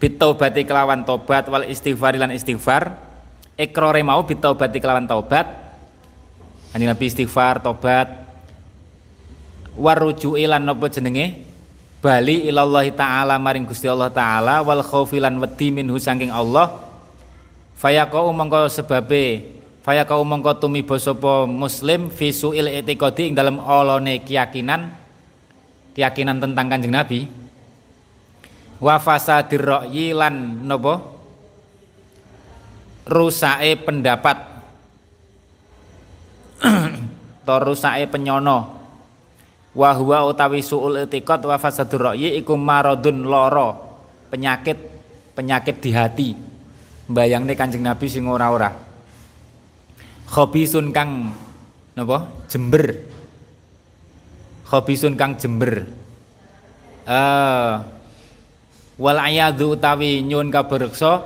[0.01, 3.10] Bit taubati kelawan tobat wal istighfar lan istighfar
[3.61, 5.45] ikrore mau bitaubati kelawan taubat.
[6.73, 8.31] Kanjeng Nabi istighfar tobat
[9.81, 11.47] waruju ilan napa jenenge?
[12.01, 16.81] Bali ilallah taala maring Gusti Allah taala wal khaufilan wedi minhu saking Allah.
[17.77, 24.93] Fayaqau mongko sebabe fayaqau mongko tumiba sapa muslim fi suil itiqadi ing dalem olone keyakinan
[25.93, 27.29] keyakinan tentang Kanjeng Nabi.
[28.81, 31.20] Wa fasadir ra'yi lan napa
[33.07, 34.39] rusake pendapat.
[37.49, 38.79] To rusake penyono.
[39.71, 43.69] Wa huwa utawi suul itiqad wa fasadur ra'yi iku maradun loro
[44.29, 44.79] penyakit
[45.35, 46.29] penyakit di hati.
[47.11, 48.71] Mbayangne Kanjeng Nabi sing ora-ora.
[50.31, 51.35] Khobisun kang
[51.99, 52.29] napa?
[52.47, 53.03] Jember.
[54.71, 55.87] Khobisun kang jember.
[57.07, 57.83] Eh uh,
[59.01, 59.19] wal
[59.65, 61.25] utawi nyun kabareksa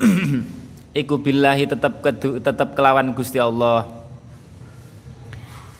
[0.94, 3.86] iku billahi tetap kedu, tetap kelawan Gusti Allah.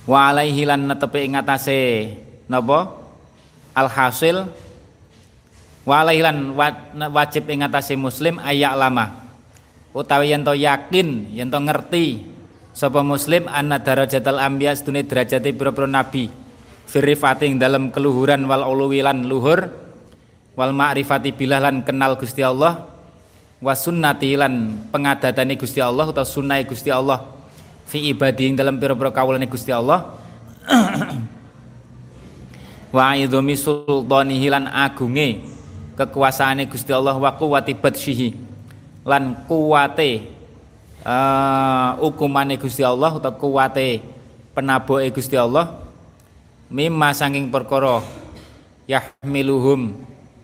[0.07, 2.11] Wa alaihi lan netepi ing atase
[2.51, 2.99] napa?
[3.77, 4.51] Alhasil.
[5.87, 6.55] Wa alaihi lan
[7.15, 9.31] wajib ing atase muslim ayak lama.
[9.91, 12.23] Utawi yen to yakin yen to ngerti
[12.71, 16.31] sapa muslim anna darajatul anbiya sedune derajate pira-pira nabi.
[16.91, 19.71] Firifati ing dalam keluhuran wal uluwi lan luhur
[20.59, 22.90] wal ma'rifati billah lan kenal Gusti Allah
[23.61, 27.29] wa sunnati lan pengadatane Gusti Allah atau sunnah Gusti Allah.
[27.85, 30.17] Fi ibadi dalam pira-pira kawulane Gusti Allah.
[32.91, 35.47] Wa idhumi sultanihi lan agunge
[35.95, 38.35] kekuasaane Gusti Allah wa quwwati batsyihi
[39.07, 40.27] lan kuwate
[41.07, 41.95] uh,
[42.59, 44.03] Gusti Allah atau kuwate
[44.55, 45.87] penaboke Gusti Allah.
[46.71, 48.03] Mimma sanging perkara
[48.91, 49.95] yahmiluhum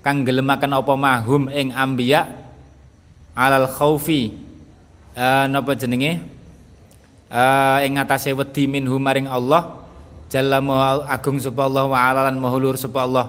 [0.07, 2.46] kang gelemaken apa mahum ing ambiya
[3.37, 4.33] alal khaufi
[5.13, 6.25] uh, napa jenenge?
[7.29, 9.85] Uh, ing ngatasé wedi maring Allah
[10.33, 13.27] jalla maha agung sapa Allah wa ala lan maha sapa Allah.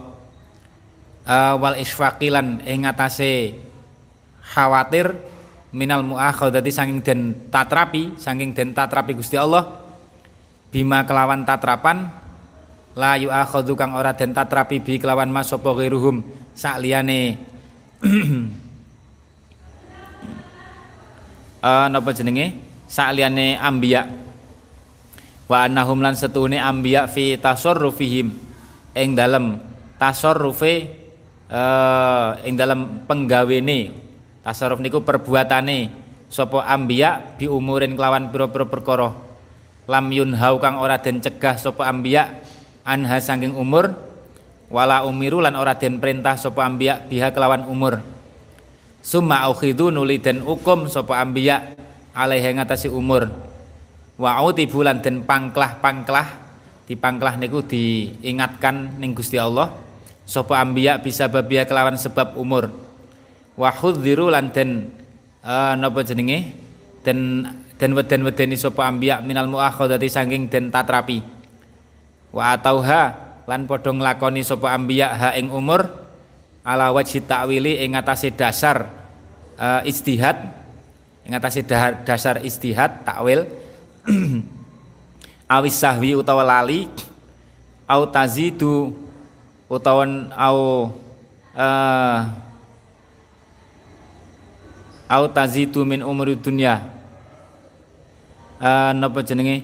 [1.28, 3.60] Uh, wal isfaqilan ing ngatasé
[4.56, 5.12] khawatir
[5.76, 9.84] minal muakhadati sanging den tatrapi sanging den tatrapi Gusti Allah
[10.72, 12.08] bima kelawan tatrapan
[12.96, 16.24] la yu'akhadhu kang ora den tatrapi bi kelawan mas sapa ghairuhum
[16.56, 17.36] sak liyane
[21.62, 22.58] uh, napa jenenge?
[22.88, 24.08] Sak liyane ambiya.
[25.48, 28.36] Wa annahum lan setune ambiya fi tasarrufihim
[28.96, 29.60] ing dalem
[29.96, 30.92] tasarrufe
[31.48, 33.96] uh, ing dalem penggawene.
[34.44, 36.08] Tasarruf niku perbuatane.
[36.28, 39.16] Sapa ambiya bi umurin kelawan pira-pira perkara.
[39.88, 42.44] Lam yunhau kang ora den cegah sapa ambiya
[42.84, 43.96] anha sangking umur.
[44.68, 48.17] Wala umiru lan ora den perintah sapa ambiya biha kelawan umur
[49.08, 51.80] summa aukhidu nuli den hukum sapa ambiya
[52.12, 53.32] alaihi ngatasi umur.
[54.20, 56.44] Wa utibu lan den pangklah-pangklah
[57.00, 59.72] pangklah niku diingatkan ning Gusti Allah
[60.28, 62.68] sapa ambiya bisa babia kelawan sebab umur.
[63.56, 64.92] Wa khudziru lan den
[65.40, 66.52] uh, napa jenenge?
[67.08, 67.48] Den
[67.80, 71.24] den weden-wedeni sapa ambiya minal muakhadati saking den tatrapi.
[72.34, 73.16] Wa atauha
[73.48, 75.88] lan padha nglakoni sapa ambiya ha ing umur
[76.68, 78.97] ala wajhi ta'wili ing atase dasar
[79.60, 80.38] uh, istihad
[81.28, 81.66] ing atase
[82.06, 83.44] dasar istihad takwil
[85.58, 86.88] awis sahwi utawa lali
[87.90, 88.96] au tazidu
[89.68, 90.60] utawa au
[91.58, 92.20] uh,
[95.08, 96.84] au tazidu min umuri dunya.
[98.60, 99.64] Uh, napa jenenge?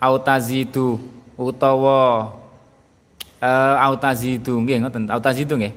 [0.00, 0.98] Au tazidu
[1.38, 2.32] utawa
[3.38, 5.06] uh, autazidu nggih ngoten.
[5.08, 5.72] Autazidu nggih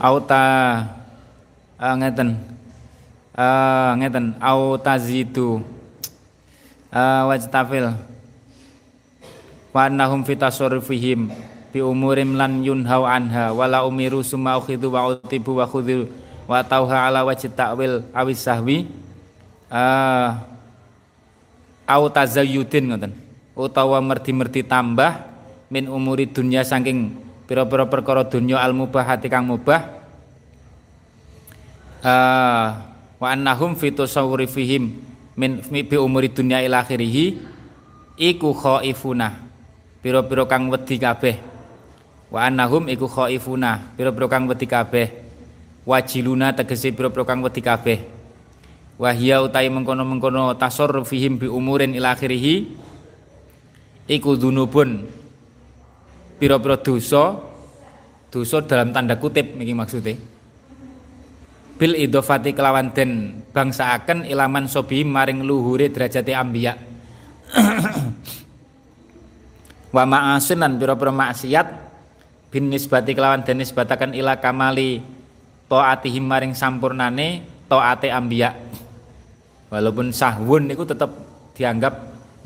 [0.00, 0.44] auta
[1.80, 2.36] uh, ngeten.
[3.36, 4.36] Uh, ngeten.
[4.40, 5.60] Autazidu
[6.92, 7.92] uh, wajtafil
[9.76, 11.28] wa annahum fi tasarrufihim
[11.74, 13.52] bi umurim lan yunhau anha.
[13.52, 16.08] Wala umiru summa ukhidhu wa utibu wa khudhu
[16.48, 18.88] wa tauha ala wajhi ta'wil awis sahwi.
[19.66, 20.38] Uh,
[21.86, 23.12] au tazayyudin ngoten
[23.54, 25.26] utawa merdi-merdi tambah
[25.70, 27.14] min umuri dunya saking
[27.46, 30.04] pira-pira perkara dunya al mubahati kang mubah.
[32.06, 32.66] Uh,
[33.16, 34.94] wa annahum fi tasawwurihim
[35.34, 37.38] min bi umuri dunya ila akhirih
[38.18, 39.46] iku khaifuna.
[40.02, 41.36] Pira-pira kang wedi kabeh.
[42.30, 43.94] Wa annahum iku khaifuna.
[43.94, 45.08] Pira-pira kang wedi kabeh.
[45.86, 47.98] Wajiluna tegese pira-pira kang wedi kabeh.
[48.96, 52.64] Wahya utai mengkono-mengkono tasarrufihim bi umurin ila akhirih
[54.08, 55.04] iku dzunubun
[56.36, 57.40] pira-pira dosa
[58.28, 60.16] dosa dalam tanda kutip niki maksudnya.
[61.76, 66.72] Bil idofati kelawan den bangsaaken ilaman sobi maring luhure derajate ambiya.
[69.96, 71.68] Wa ma'asin lan pira-pira maksiat
[72.48, 75.04] bin nisbati kelawan den nisbataken ila kamali
[75.68, 78.56] taatihim maring sampurnane taate ambiya.
[79.68, 81.12] Walaupun sahwun itu tetap
[81.52, 81.92] dianggap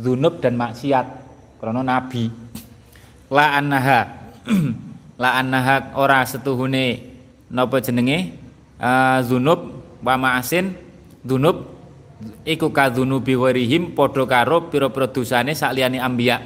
[0.00, 1.06] zunub dan maksiat
[1.62, 2.26] karena nabi.
[3.30, 4.00] La annaha.
[5.22, 7.14] La annaha ora setuhune
[7.46, 8.34] napa jenenge?
[8.82, 9.70] Uh, zunub
[10.02, 10.74] wa ma'asin.
[11.22, 11.70] Zunub
[12.42, 16.42] iku kadzunubi warihim padha karo pira-pira dosane sakliyane ambiya.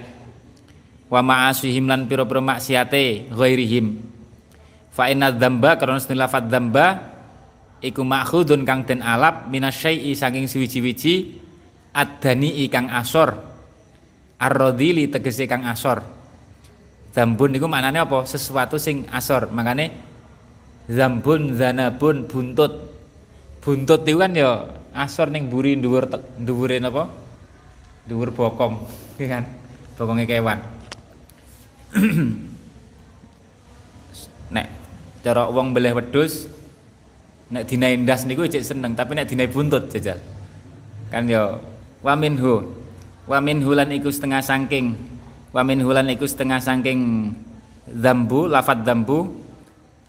[1.08, 4.04] Wa ma'asihim lan pira-pira maksiate ghairihim.
[4.92, 6.86] Fa inna dzamba karena lafadz dzamba
[7.80, 11.40] iku makhudun kang den alap minasyai'i saking suwiji-wiji
[11.96, 13.40] adani kang asor.
[14.36, 16.13] Arrodili tegese kang asor
[17.14, 18.26] zambun niku maknane apa?
[18.26, 19.48] Sesuatu sing asor.
[19.54, 19.94] Makane
[20.90, 22.90] zambun zanabun buntut.
[23.62, 27.08] Buntut itu kan ya asor ning buri dhuwur dhuwure napa?
[28.04, 28.74] Dhuwur bokong
[29.32, 29.46] kan?
[29.94, 30.58] Bokonge kewan.
[34.54, 34.66] Nek
[35.22, 36.50] cara wong beleh wedhus
[37.48, 40.18] nek dinai ndas niku cek seneng tapi nek dinai buntut jajal.
[41.08, 41.62] Kan yo
[42.02, 42.82] wa minhu.
[43.24, 45.13] Wa minhu lan iku setengah sangking
[45.54, 47.30] wa minhu lan iku setengah sangking
[47.86, 49.30] zambu lafat zambu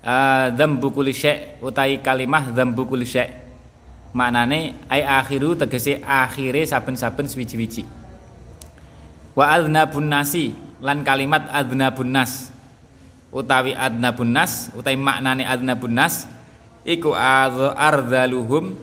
[0.01, 1.13] uh, zambu kulli
[1.61, 3.05] utai kalimah zambu kulli
[4.15, 7.85] maknane ai akhiru tegese akhire saben-saben swiji-wiji
[9.37, 12.51] wa adnabun nasi lan kalimat adnabun nas.
[13.35, 16.23] Utawi adnabun nas utai maknane adnabun nas
[16.87, 18.79] iku ardzaluhum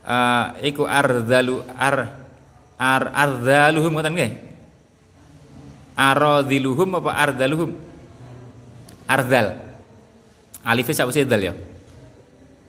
[0.00, 2.16] uh, iku ardzalu ar
[2.80, 4.32] ar ardzaluhum ngoten nggih
[5.96, 7.72] aradhiluhum apa ardzaluhum
[9.08, 9.56] ardal.
[10.60, 11.54] Alif sak dal ya?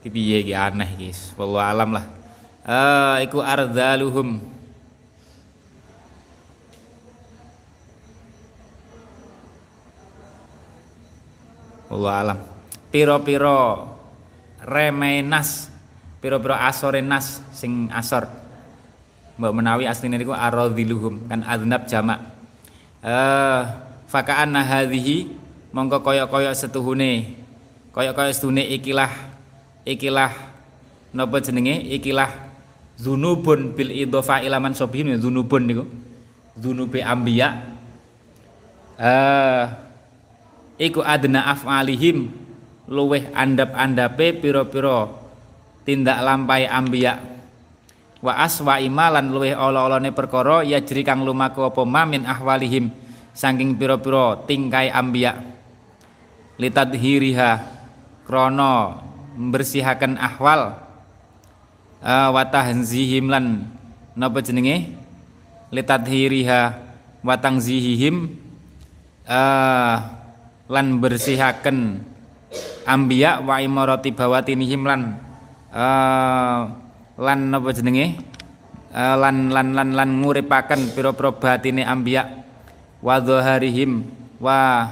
[0.00, 0.56] Iki piye iki?
[0.56, 1.12] Aneh iki.
[1.36, 2.04] Wallahu alam lah.
[2.64, 4.40] Eh iku ardzaluhum
[11.92, 12.38] wallahu alam.
[12.88, 13.92] Piro-piro
[14.64, 15.68] remenas
[16.24, 18.24] piro-piro asore nas sing asor.
[19.38, 21.28] Mbak menawi asline niku aradhiluhum.
[21.28, 22.37] Kan adnab jamak
[23.02, 23.62] eh
[24.08, 25.30] fakaan hadhihi
[25.70, 27.38] mongko koyok-koyok setuhune.
[27.94, 29.12] Koyok-koyok setuhune ikilah
[29.84, 30.32] ikilah
[31.14, 31.84] napa jenenge?
[31.92, 32.30] Ikilah
[32.98, 35.84] zunubun bil idhofa ilaman sobihin zunubun niku.
[36.58, 37.54] Zunubi ambiya.
[38.98, 39.64] Eh
[40.78, 42.30] iku adna afalihim
[42.88, 45.28] luweh andap-andape piro-piro
[45.84, 47.37] tindak lampai ambiya
[48.18, 52.90] wa aswa imalan luweh olo-olone perkara ya jeri kang lumaku apa mamin ahwalihim
[53.30, 55.38] saking pira-pira tingkai ambiya.
[56.58, 57.50] Litadhiriha
[58.26, 58.98] krana
[59.38, 60.74] membersihaken ahwal
[62.02, 63.70] uh, wa tahzihim lan
[64.18, 64.98] napa jenenge?
[65.70, 66.60] Litadhiriha
[67.22, 68.34] wa tangzihihim
[69.30, 69.96] uh,
[70.66, 72.02] lan bersihaken
[72.82, 75.22] ambiya wa imarati bawatinihim lan
[75.70, 76.87] uh,
[77.18, 78.14] lan napa jenenge?
[78.88, 82.24] Uh, lan lan lan lan nguripaken pira-pira batine ambiya
[83.04, 84.06] wa dhaharihim
[84.40, 84.88] wa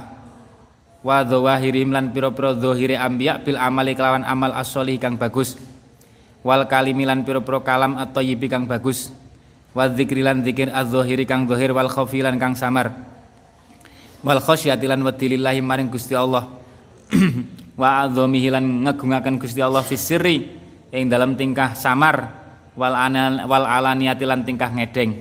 [1.01, 5.55] wa dhawahirihim lan pira-pira dhahire ambiya bil amali kelawan amal as kang bagus.
[6.43, 9.09] Wal kalimi lan pira-pira kalam atau yibi kang bagus.
[9.71, 12.91] Wa dzikri lan dzikir az-dhahiri kang dhahir wal khafi lan kang samar.
[14.25, 16.49] Wal khasyati lan wedilillahi maring Gusti Allah.
[17.77, 20.49] Wa adzamihi lan ngagungaken Gusti Allah fi sirri
[20.91, 22.31] ing dalam tingkah samar
[22.77, 25.17] wal anal wal alaniyati lan tingkah ngedeng.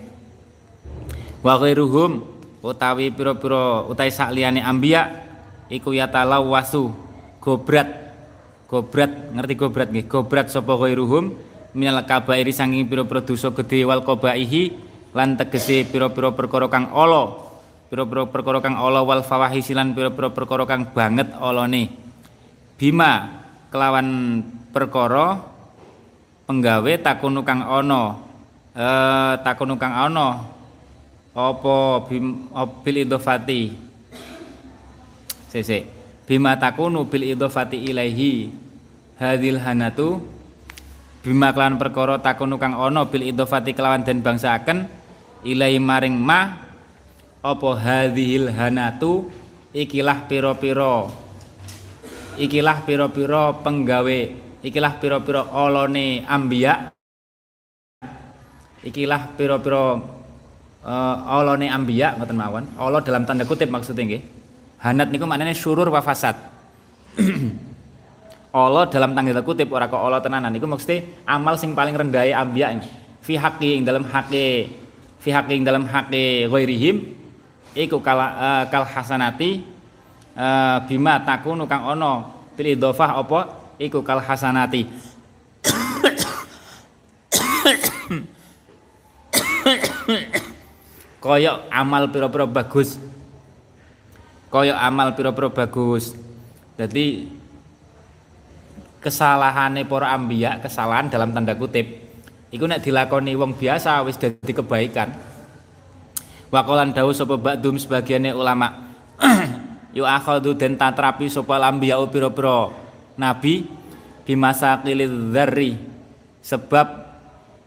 [1.43, 2.23] Wa ghairuhum
[2.61, 5.09] utawi pira-pira utawi sakliyane ambiya
[5.73, 5.95] iku
[6.47, 6.93] wasu
[7.43, 8.05] gobrat.
[8.67, 10.11] Gobrat ngerti gobrat nggih?
[10.11, 11.31] Gobrat sapa ghairuhum?
[11.77, 14.75] Minal kabairi sanging pira-pira dosa gedhe wal qabaihi
[15.15, 17.47] lan tegese pira-pira perkara kang ala.
[17.87, 21.95] Pira-pira perkara kang ala wal fawahisi lan pira-pira perkara kang banget alane.
[22.75, 23.39] Bima
[23.71, 24.43] kelawan
[24.75, 25.56] perkara
[26.47, 28.23] penggawe takunu kang ana
[28.73, 30.47] eh takunu kang ana
[31.37, 31.77] apa
[32.81, 33.77] bil idhofati?
[35.53, 35.85] Sese
[36.25, 38.65] bima takunu bil idhofati ilaihi.
[39.17, 40.21] Hadil hanatu.
[41.25, 44.89] Bima kelawan perkara takunu kang ana bil idhofati kelawan den bangsaaken
[45.45, 46.65] ilaihi maring ma.
[47.45, 49.29] Apa hadhil hanatu?
[49.77, 51.13] Ikilah pira-pira.
[52.41, 54.21] Ikilah pira-pira penggawe
[54.67, 56.91] ikilah piro-piro olone ambiya
[58.83, 59.85] ikilah piro-piro
[60.87, 62.65] uh, olone ambiya ngoten mawon.
[62.79, 64.23] Olo dalam tanda kutip maksudnya nggih.
[64.83, 66.39] Hanat niku maknanya surur wa fasad.
[68.57, 70.49] Olo dalam tanda kutip ora kok olo tenanan.
[70.49, 72.73] Niku maksudnya amal sing paling rendah ambiya
[73.21, 74.71] fi haqqi ing dalam haqqi
[75.21, 76.97] fi haqqi ing dalam haqqi ghairihim.
[77.77, 79.61] Iku kala uh, kal hasanati
[80.33, 84.89] uh, bima takunu kang ono pilih idhofah apa iku kal hasanati.
[91.19, 93.01] Koyok amal pira-pira bagus.
[94.53, 96.15] Koyok amal pira-pira bagus.
[96.79, 97.27] Jadi
[99.03, 101.87] kesalahane para ambiya kesalahan dalam tanda kutip
[102.51, 105.11] iku nek dilakoni wong biasa wis dadi kebaikan.
[106.47, 108.95] Wakolan dawu sapa ba'dum sebagiannya ulama.
[109.97, 112.71] Yu akhadhu den tatrapi sapa ambiya pira-pira
[113.17, 113.65] Nabi
[114.29, 115.77] bimasa dzarri
[116.45, 116.87] sebab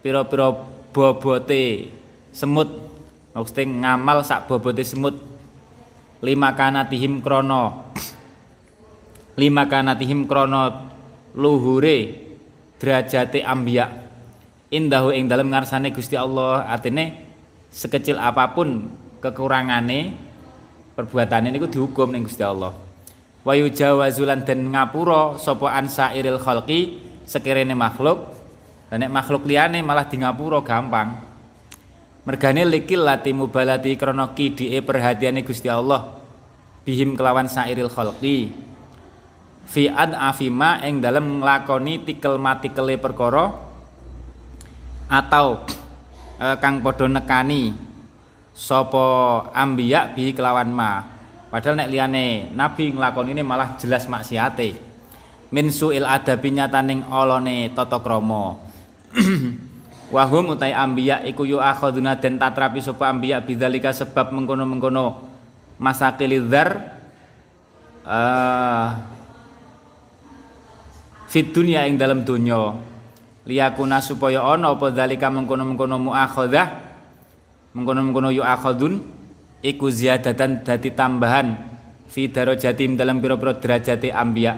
[0.03, 1.89] piro-piro bobote
[2.31, 2.69] semut.
[3.33, 3.65] Maksudnya
[3.95, 5.17] ngamal sak bobote semut.
[6.19, 7.95] Lima kanatihim krono
[9.39, 10.91] lima kanatihim krono
[11.31, 12.27] luhure
[12.75, 13.87] derajate ambia
[14.67, 16.67] indahu ing dalam ngarsane Gusti Allah.
[16.67, 17.07] Artinya
[17.71, 18.91] sekecil apa pun
[19.23, 20.11] kekurangane
[20.99, 22.88] perbuatan ini dihukum ning Gusti Allah
[23.49, 28.37] wa yujawazulan dan ngapura sapa ansairil khalqi sekirene makhluk.
[28.93, 31.17] Dan nek makhluk liyane malah di ngapura gampang.
[32.29, 36.21] Mergane likil lati mubalati krana kidike perhatiane Gusti Allah
[36.85, 38.53] bihim kelawan sairil khalqi.
[39.65, 43.53] Fi ad afima ing dalem nglakoni tikel matikele perkara
[45.09, 45.65] atau
[46.37, 47.73] e, kang padha nekani
[48.53, 49.05] sapa
[49.53, 51.18] ambiya bi kelawan ma
[51.49, 54.77] Padahal nek liyane nabi nglakoni ini malah jelas maksiate.
[55.49, 58.61] Min suil adabi nyataning olone tata krama.
[60.13, 65.21] Wahum utai ambiya iku yu akhaduna den tatrapi sapa ambiya bidzalika sebab mengkono-mengkono
[65.77, 66.97] masakilidzar
[68.05, 68.87] uh, eh,
[71.29, 72.73] fit dunia ing dalam dunya
[73.45, 76.67] liyakuna supaya ana apa dzalika mengkono-mengkono muakhadah
[77.77, 79.01] mengkono-mengkono yu akhadun
[79.59, 81.55] iku ziyadatan dadi tambahan
[82.09, 84.57] fi darajatim dalam pira-pira derajate ambiya.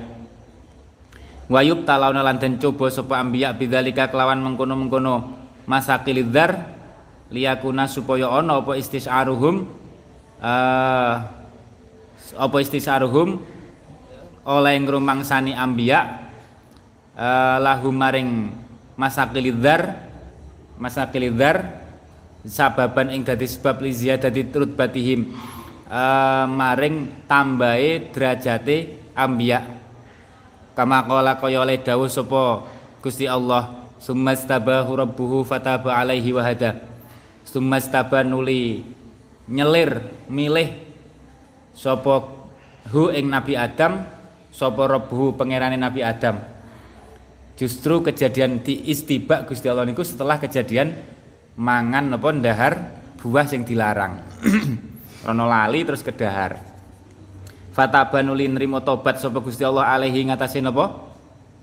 [1.52, 5.36] Wayub talauna lan den coba sapa ambiya bidzalika kelawan mengkono-mengkono
[5.68, 6.80] masakilidzar
[7.28, 9.68] liyakuna supaya ana apa istisaruhum
[10.40, 11.14] uh,
[12.40, 13.44] apa istisaruhum
[14.48, 16.32] oleh ngrumangsani ambiya
[17.20, 18.56] uh, lahum maring
[18.96, 20.08] masakilidzar
[20.80, 21.81] masakilidzar
[22.46, 25.34] sababan ing dadi sebab li ziyadati rutbatihim
[25.90, 29.82] uh, maring tambahe derajate ambiya
[30.74, 32.66] kama qala kaya oleh dawuh sapa
[33.02, 36.82] Gusti Allah summastabahu rabbuhu fataba alaihi wa hada.
[37.46, 38.86] Summastaba nuli
[39.50, 40.74] nyelir milih
[41.74, 42.30] sapa
[42.94, 44.06] hu ing Nabi Adam
[44.54, 46.42] sapa rabbuhu pangerane Nabi Adam.
[47.58, 50.98] Justru kejadian di istibak Gusti Allah niku setelah kejadian
[51.60, 52.74] mangan apa ndahar
[53.20, 54.20] buah sing dilarang.
[55.26, 56.72] Rono lali terus kedahar
[57.72, 60.92] fatabanuli nrimo tobat sapa Gusti Allah alaihi ngatasi napa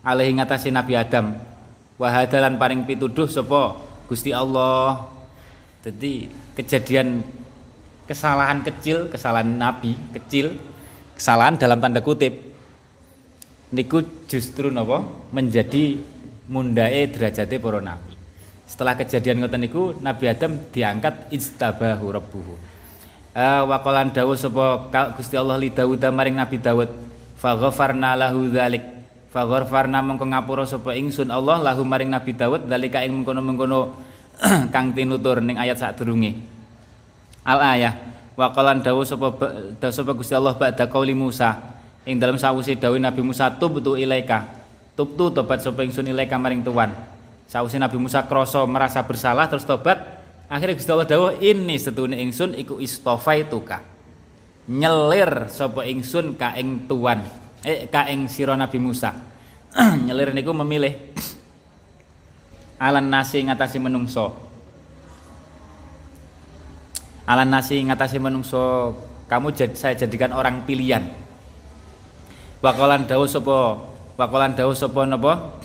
[0.02, 1.36] alaihi ngatasi Nabi Adam.
[2.00, 3.76] Wahadalan paring pituduh sapa
[4.08, 5.06] Gusti Allah.
[5.84, 7.22] Jadi kejadian
[8.08, 10.58] kesalahan kecil kesalahan nabi kecil
[11.14, 12.34] kesalahan dalam tanda kutip
[13.70, 15.04] niku justru napa?
[15.30, 16.02] Menjadi
[16.48, 18.17] mundae derajate para nabi
[18.68, 22.54] setelah kejadian ngoten niku Nabi Adam diangkat istabahu rabbuhu
[23.32, 26.92] uh, waqalan dawuh sapa Gusti Allah li Daud maring Nabi Daud
[27.40, 33.04] fa ghafarna lahu dzalik Fagharfarna mengko ngapura sapa ingsun Allah lahu maring Nabi Daud dalika
[33.04, 33.92] ing mengkono-mengkono
[34.74, 36.32] kang tinutur ning ayat sadurunge.
[37.44, 37.92] Al ayah
[38.32, 39.28] wa qalan dawuh sapa
[39.76, 41.60] dawuh sapa Gusti Allah ba'da qauli Musa
[42.08, 44.48] ing dalam sawise dawuh Nabi Musa tubtu ilaika.
[44.96, 46.88] Tubtu tobat sapa ingsun ilaika maring tuan.
[47.48, 50.20] Sawise Nabi Musa krasa merasa bersalah terus tobat.
[50.52, 53.80] Akhirnya Gusti Allah dawuh ini setune ingsun iku istofaituka.
[54.68, 57.24] Nyelir sapa ingsun ka ing tuan
[57.64, 59.16] eh kaeng sira Nabi Musa.
[60.06, 60.92] Nyelir niku memilih
[62.84, 64.36] alan nasi ngatasi menungso.
[67.24, 68.92] Alan nasi ngatasi menungso
[69.28, 71.04] kamu jad, saya jadikan orang pilihan.
[72.60, 73.88] Wakalan dawu sopo
[74.20, 75.57] wakalan dawu sopo napa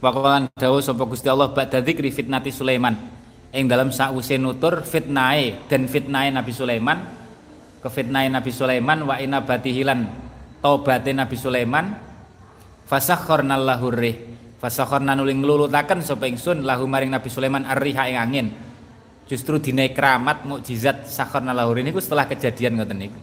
[0.00, 2.96] wakalan dawu sopo Gusti Allah ba'da dzikri fitnati Sulaiman.
[3.52, 6.98] Ing dalam sause nutur fitnae dan fitnae Nabi Sulaiman.
[7.80, 10.00] Kefitnae Nabi Sulaiman wa inabatihilan
[10.60, 11.96] taubatin Nabi Sulaiman.
[12.84, 14.16] Fasakharna lahu rih
[14.58, 18.46] fasakharna nuli nglulutaken sapa ingsun lahu maring Nabi Sulaiman arriha ing angin.
[19.30, 23.20] Justru dine keramat mukjizat sakharna lahu niku setelah kejadian ngoten niku.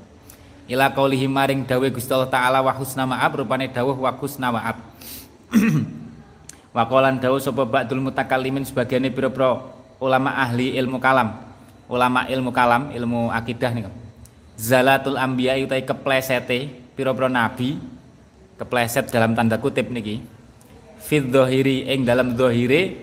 [0.67, 4.75] Ila qaulihi maring dawuh Gusti Allah taala wa husna ma'ab rupane dawuh wa husna ma'ab
[6.77, 9.65] Wakolan dawuh sapa ba'dul mutakallimin sebagian pira-pira
[9.97, 11.33] ulama ahli ilmu kalam.
[11.89, 13.89] Ulama ilmu kalam ilmu akidah niku
[14.57, 17.77] zalatul anbiya utai keplesete pira-pira nabi
[18.57, 20.21] kepleset dalam tanda kutip niki.
[20.97, 22.97] Fid dhahiri ing dalam dhahire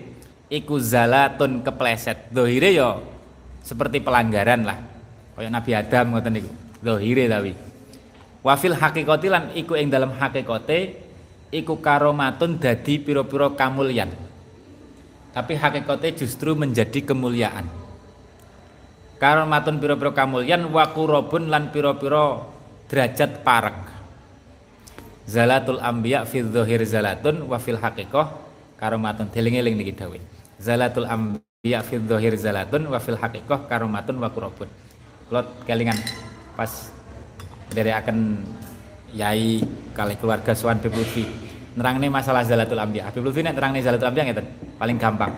[0.51, 2.29] iku zalatun kepleset.
[2.29, 2.99] Dhahire ya
[3.63, 4.77] seperti pelanggaran lah.
[5.35, 6.51] Kaya Nabi Adam ngoten niku.
[6.83, 7.51] Dhahire tapi.
[8.45, 11.04] Wafil hakikati lan iku ing dalam hakikate
[11.51, 14.13] iku karomatun dadi pira-pira kamulyan.
[15.35, 17.67] Tapi hakikate justru menjadi kemuliaan.
[19.19, 20.87] Karomatun pira-pira kamulyan wa
[21.49, 22.45] lan pira-pira
[22.87, 23.77] derajat parek.
[25.25, 28.29] Zalatul ambiya fi dhahir zalatun wa fil haqiqah
[28.77, 30.21] karomatun deling-eling niki dawuh.
[30.61, 34.69] Zalatul ambiya fi dhahir zalatun wa fil haqiqah karomatun wa kurabun
[35.25, 35.97] kula kelingan
[36.53, 36.93] pas
[37.73, 38.45] dari akan
[39.15, 39.63] yai
[39.95, 41.23] kali keluarga Suwan Habib Lutfi
[41.79, 45.31] nerangnya masalah zalatul ambiya Habib Lutfi nek nerangnya zalatul ambiya ngeten paling gampang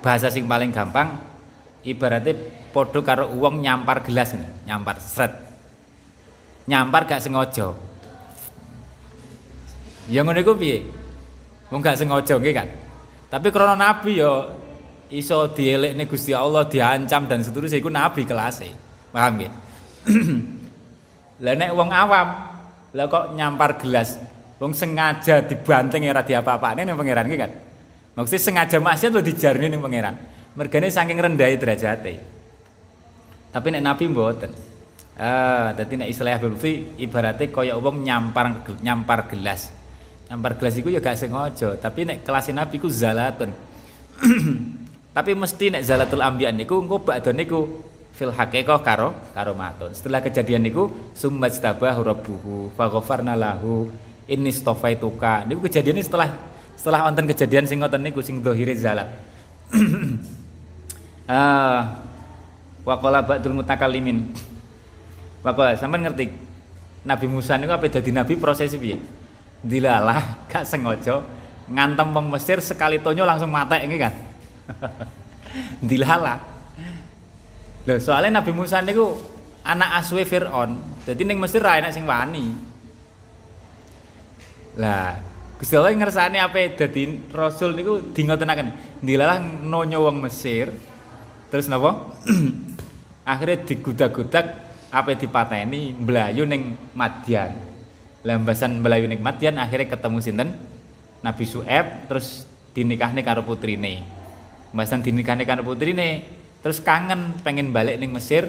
[0.00, 1.20] bahasa sing paling gampang
[1.84, 2.32] ibaratnya
[2.72, 5.44] podo karo uang nyampar gelas nih, nyampar seret
[6.64, 7.76] nyampar gak sengaja.
[10.08, 10.84] Ya ngono iku piye?
[11.72, 12.68] Wong gak sengaja nggih kan.
[13.28, 14.48] Tapi krana nabi ya
[15.12, 18.64] iso dielekne Gusti Allah diancam dan seterusnya iku nabi kelas
[19.12, 19.52] Paham nggih?
[21.44, 22.28] Lah nek wong awam
[22.94, 24.16] lah kok nyampar gelas
[24.62, 27.52] wong sengaja dibanting ora diapa-apane ning pangeran ki kan.
[28.14, 30.14] Maksudnya sengaja maksiat lo dijarni ning pangeran.
[30.54, 32.14] Mergane saking rendahe derajate.
[33.50, 34.50] Tapi nek nabi mboten.
[35.14, 36.58] Ah, dadi nek istilah Habib
[36.98, 39.70] ibaratnya kaya wong nyampar nyampar gelas.
[40.30, 43.52] Nyampar gelas iku ya gak sengaja, tapi nek kelas Nabi ku zalatun.
[45.14, 49.90] Tapi mesti nek zalatul anbiya niku engko bakdo niku fil haqiqah karo karo matun.
[49.90, 50.88] Setelah kejadian niku
[51.18, 53.90] summajtabahu rabbuhu faghafarna lahu
[54.30, 55.44] inni stofaituka.
[55.50, 56.30] Niku kejadian setelah
[56.78, 59.10] setelah wonten kejadian sing ngoten niku sing dhahire zalat.
[61.26, 61.98] ah
[62.86, 64.30] wa qala ba'dul mutakallimin.
[65.42, 66.30] Wa qala sampean ngerti
[67.04, 68.96] Nabi Musa niku apa dadi nabi proses piye?
[69.60, 71.18] Dilalah gak sengaja
[71.64, 74.14] ngantem wong Mesir sekali tonyo langsung matek ini kan.
[75.88, 76.53] dilala
[77.84, 79.20] Loh, soalnya Nabi Musa niku
[79.60, 80.80] anak aswe Fir'aun.
[81.04, 82.56] Jadi ning Mesir ra enak sing wani.
[84.80, 85.20] Lah,
[85.60, 89.00] Gusti Allah ngersane apa dadi rasul niku di ngotenaken.
[89.04, 90.72] Dilalah nonyo wong Mesir.
[91.52, 92.16] Terus napa?
[93.32, 94.46] Akhirnya digudak-gudak
[94.88, 97.52] apa dipateni mblayu ning Madian.
[98.24, 100.48] Lambasan mblayu ning Madian akhirnya ketemu sinten?
[101.24, 102.44] Nabi Su'eb terus
[102.76, 104.04] dinikahne karo putrine.
[104.76, 106.26] Mbasan dinikahne karo putrine,
[106.64, 108.48] terus kangen pengen balik ning Mesir.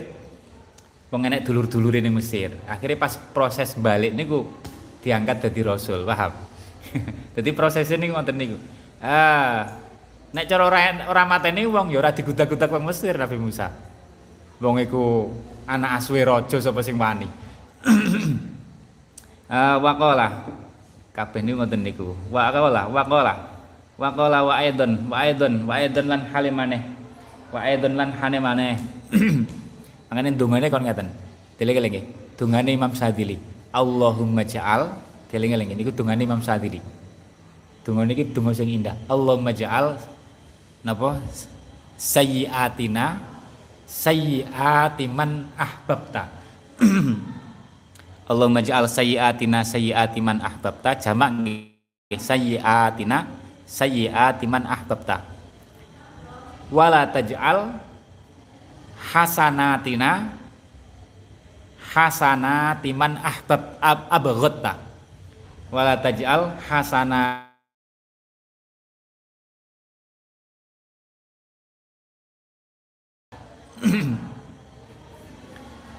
[1.12, 2.56] Wong enek dulur-dulure ning Mesir.
[2.64, 4.48] Akhirnya pas proses balik niku
[5.04, 6.32] diangkat jadi rasul, paham?
[7.36, 8.58] jadi prosesnya niku ngoten niku.
[9.04, 9.84] Ah,
[10.32, 10.80] nek cara ora
[11.12, 13.68] ora mateni wong ya ora digudak-gudak wong Mesir Nabi Musa.
[14.64, 15.36] Wong iku
[15.68, 17.28] anak aswe raja sapa sing wani.
[19.52, 20.48] ah, waqala
[21.12, 22.16] kabeh niku ngoten niku.
[22.32, 23.56] Waqala, waqala.
[23.96, 25.16] wa qala wa aidon wa
[25.80, 26.84] aidon lan hale maneh
[27.56, 28.76] wa aidon lan hane maneh.
[30.12, 31.08] Mangane dungane kon ngaten.
[31.56, 32.04] Deling-eling
[32.36, 33.40] dungane Imam Sadili.
[33.72, 34.92] Allahumma ja'al.
[35.32, 36.84] Deling-eling niku dungane Imam Sadili.
[37.88, 39.00] Dungane iki donga sing indah.
[39.08, 39.96] Allahumma ja'al.
[40.84, 41.24] Napa?
[41.96, 43.24] Sayyiatina.
[43.88, 46.28] Sayyiati man ahbabta.
[48.30, 51.00] Allahumma ja'al sayyiatina sayyiati man ahbabta.
[51.00, 51.32] Jamak
[52.12, 53.18] sayyiatina
[53.64, 55.35] sayyiati man ahbabta
[56.74, 57.78] wala taj'al
[58.98, 60.34] hasanatina
[61.96, 64.74] hasanati man ahbab ab, abghatta
[65.72, 67.46] wala taj'al hasana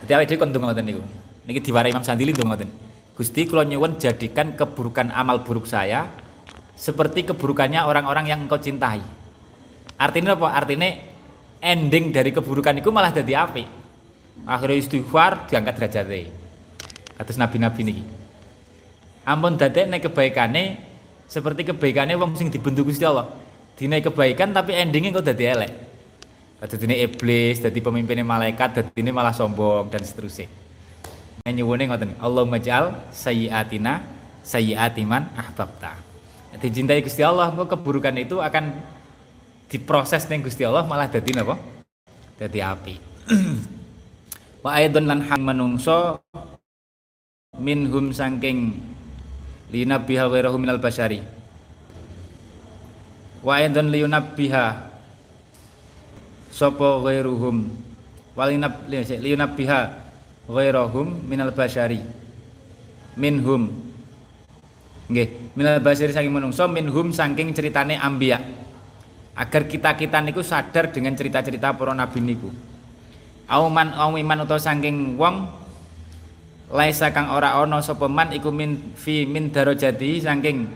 [0.07, 1.03] Jadi awake dhewe kon ndonga ngoten niku.
[1.51, 2.71] Niki diwarai Imam Sandili ndonga ngoten.
[3.19, 6.07] Gusti kula nyuwun jadikan keburukan amal buruk saya
[6.79, 9.03] seperti keburukannya orang-orang yang engkau cintai.
[9.97, 10.53] Artinya apa?
[10.53, 10.89] Artinya
[11.61, 13.65] ending dari keburukan itu malah jadi api.
[14.45, 16.29] Akhirnya istighfar diangkat derajatnya.
[17.17, 17.95] Atas nabi-nabi ini.
[19.25, 20.79] Ampun dadek nek kebaikane
[21.27, 23.33] seperti kebaikannya wong sing dibentuk Gusti Allah.
[23.75, 25.73] Dina kebaikan tapi endingnya kok dadi elek.
[26.61, 30.49] Dadi iblis, dadi pemimpinnya malaikat, dadi malah sombong dan seterusnya.
[31.47, 34.03] Nyuwune ngoten, Allahumma ja'al sayyiatina
[34.43, 36.07] sayyiatiman ahbabta
[36.57, 38.73] dicintai Gusti Allah keburukan itu akan
[39.67, 41.59] diproses ning Gusti Allah malah dadi napa?
[42.39, 42.95] Dadi api.
[44.65, 46.23] Wa aidon lan hang manungso
[47.57, 48.83] minhum saking
[49.73, 51.25] linabbiha ghairahu minal basyari
[53.41, 54.65] wa aidon liyunabbiha
[56.53, 57.71] sapa ghairuhum
[58.37, 59.81] walinab liyunabbiha
[60.51, 62.03] ghairahum minal basyari
[63.17, 63.73] minhum.
[65.07, 68.43] Nggih, minal basir saking menungso minhum saking ceritane ambia.
[69.37, 72.49] Agar kita-kita niku sadar dengan cerita-cerita para nabi niku.
[73.47, 75.47] Auman aumiman utawa saking wong
[76.73, 80.67] laisa kang ora ana sapa man iku min fi min darajati saking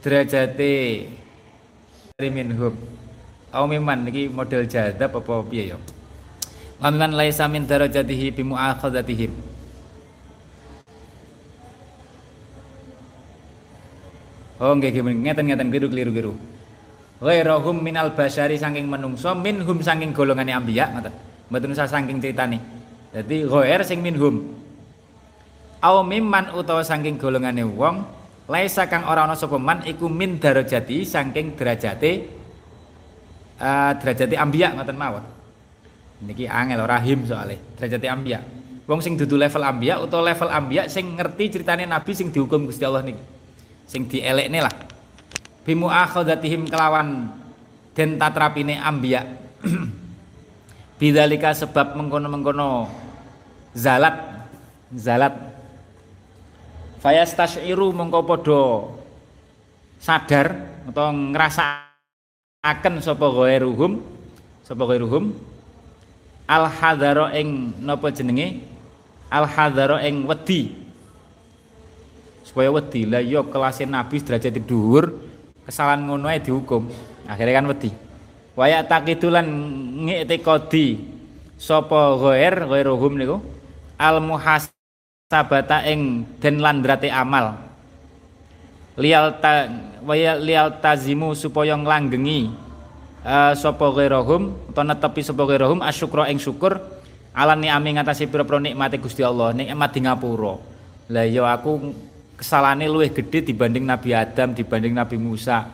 [0.00, 1.06] derajate
[2.16, 2.74] dari minhum.
[3.54, 5.78] Aumiman niki model jadab apa piye ya?
[6.82, 9.53] Aumiman laisa min darajatihi bi mu'akhadhatihim.
[14.62, 16.34] Oh nggih ngeten-ngeten keliru-keliru.
[17.18, 21.14] Ghairahum minal basyari saking menungso minhum saking golongane anbiya ngoten.
[21.50, 22.62] Mboten usah saking critane.
[23.10, 24.54] Dadi ghair sing minhum.
[25.82, 28.06] Aw mimman utawa saking golongane wong
[28.46, 32.10] laisa kang ora ana sapa man iku min darajati saking derajate
[33.58, 35.24] uh, derajate anbiya ngoten mawon.
[36.22, 38.38] Niki angel ora him soalé derajate anbiya.
[38.86, 42.86] Wong sing dudu level anbiya utawa level anbiya sing ngerti ceritane nabi sing dihukum Gusti
[42.86, 43.34] Allah niki
[43.88, 44.74] sing dielekne lah.
[45.64, 47.32] Bimu akhadatihim kelawan
[47.96, 49.24] den tatrapine ambiya
[51.00, 52.90] bidzalika sebab mengkono-mengkono
[53.72, 54.20] zalat
[54.92, 55.34] zalat.
[57.00, 58.62] Fayastasyiru mengko padha
[60.00, 60.56] sadar
[60.88, 61.84] atau ngerasa
[62.64, 64.00] akan sapa ghairuhum
[64.64, 65.36] sapa ghairuhum.
[66.44, 68.60] Al hadaro ing napa jenenge?
[69.32, 70.83] Al hadaro ing wedi
[72.54, 73.02] supaya wedi.
[73.02, 75.10] Lah yo iya kelasnya nabi derajat dhuwur
[75.66, 76.86] kesalahan ngono ae dihukum.
[77.26, 77.90] Akhirnya kan wedi.
[78.54, 79.42] Waya takidulan
[80.06, 81.02] ngiktikodi
[81.58, 83.42] sapa ghair ghairuhum niku?
[83.98, 87.58] Al muhasabata ing den landrate amal.
[88.94, 89.66] Lial ta
[90.06, 92.54] waya lial tazimu supaya nglanggengi
[93.26, 96.78] uh, sapa ghairuhum utawa netepi sapa ghairuhum asyukra ing syukur
[97.34, 100.54] ala ni'ami ngatasi pira-pira nikmate Gusti Allah nikmat di ngapura.
[101.10, 101.90] Lah ya aku
[102.38, 105.70] kesalahannya luwih gede dibanding Nabi Adam dibanding Nabi Musa.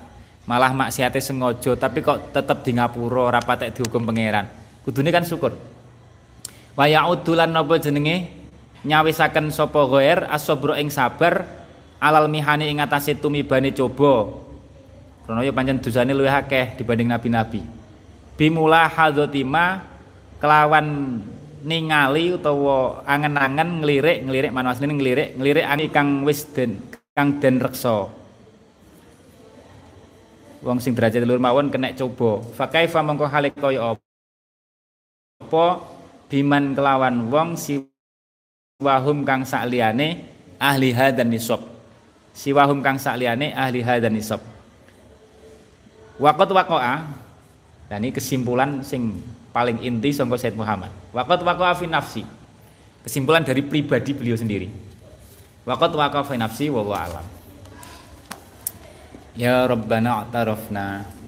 [0.49, 4.49] Malah maksiatnya sengaja tapi kok tetap di ngapura ora patek dihukum pangeran.
[4.83, 5.55] Kudune kan syukur.
[6.75, 8.41] Wa ya'udulan napa jenenge?
[8.81, 11.45] Nyawisaken sapa ghair asobro ing sabar
[12.01, 14.41] alal mihani ing atase tumibane coba.
[15.29, 17.61] Krana ya pancen dosane luwih akeh dibanding nabi-nabi.
[18.41, 19.85] Bimula hadzatima
[20.41, 21.21] kelawan
[21.65, 26.81] ningali utawa angen-angen nglirik nglirik manut asline nglirik nglirik ani kang wis den
[27.17, 28.09] kang den reksa.
[30.61, 32.45] Wong sing derajat luwih mawon kena coba.
[32.53, 33.97] Fa kaifa mongko hale kaya
[35.41, 35.67] apa?
[36.29, 37.81] Biman kelawan wong si
[38.79, 40.29] wahum kang sakliyane
[40.61, 41.65] ahli hadan nisab?
[42.37, 44.45] Si wahum kang sakliyane ahli hadan nisab.
[46.21, 47.09] Waqat waqa'a
[47.89, 49.17] dan ini kesimpulan sing
[49.57, 51.00] paling inti sangka Said Muhammad.
[51.11, 52.23] Waqat waqa'a fi nafsi.
[53.03, 54.71] Kesimpulan dari pribadi beliau sendiri.
[55.67, 57.27] Waqat waqa'a fi nafsi wallahu alam.
[59.35, 61.19] Ya Rabbana a'tarafna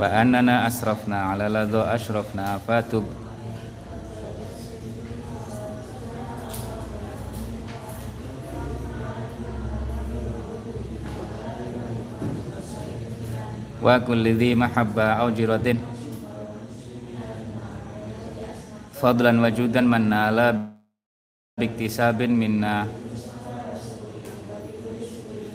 [0.00, 3.04] wa annana asrafna ala ladha ashrafna fatub
[13.80, 15.28] wa kulli dhi mahabba au
[19.00, 20.76] fadlan wajudan man nala
[21.56, 22.84] biktisabin minna.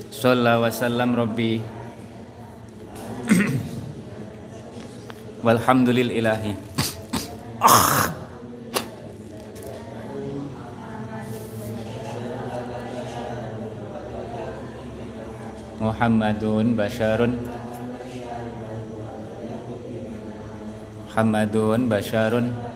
[0.10, 1.62] Sallallahu wa sallam rabbi.
[5.46, 6.58] Walhamdulil ilahi.
[15.78, 17.38] Muhammadun basharun.
[21.06, 22.75] Muhammadun basharun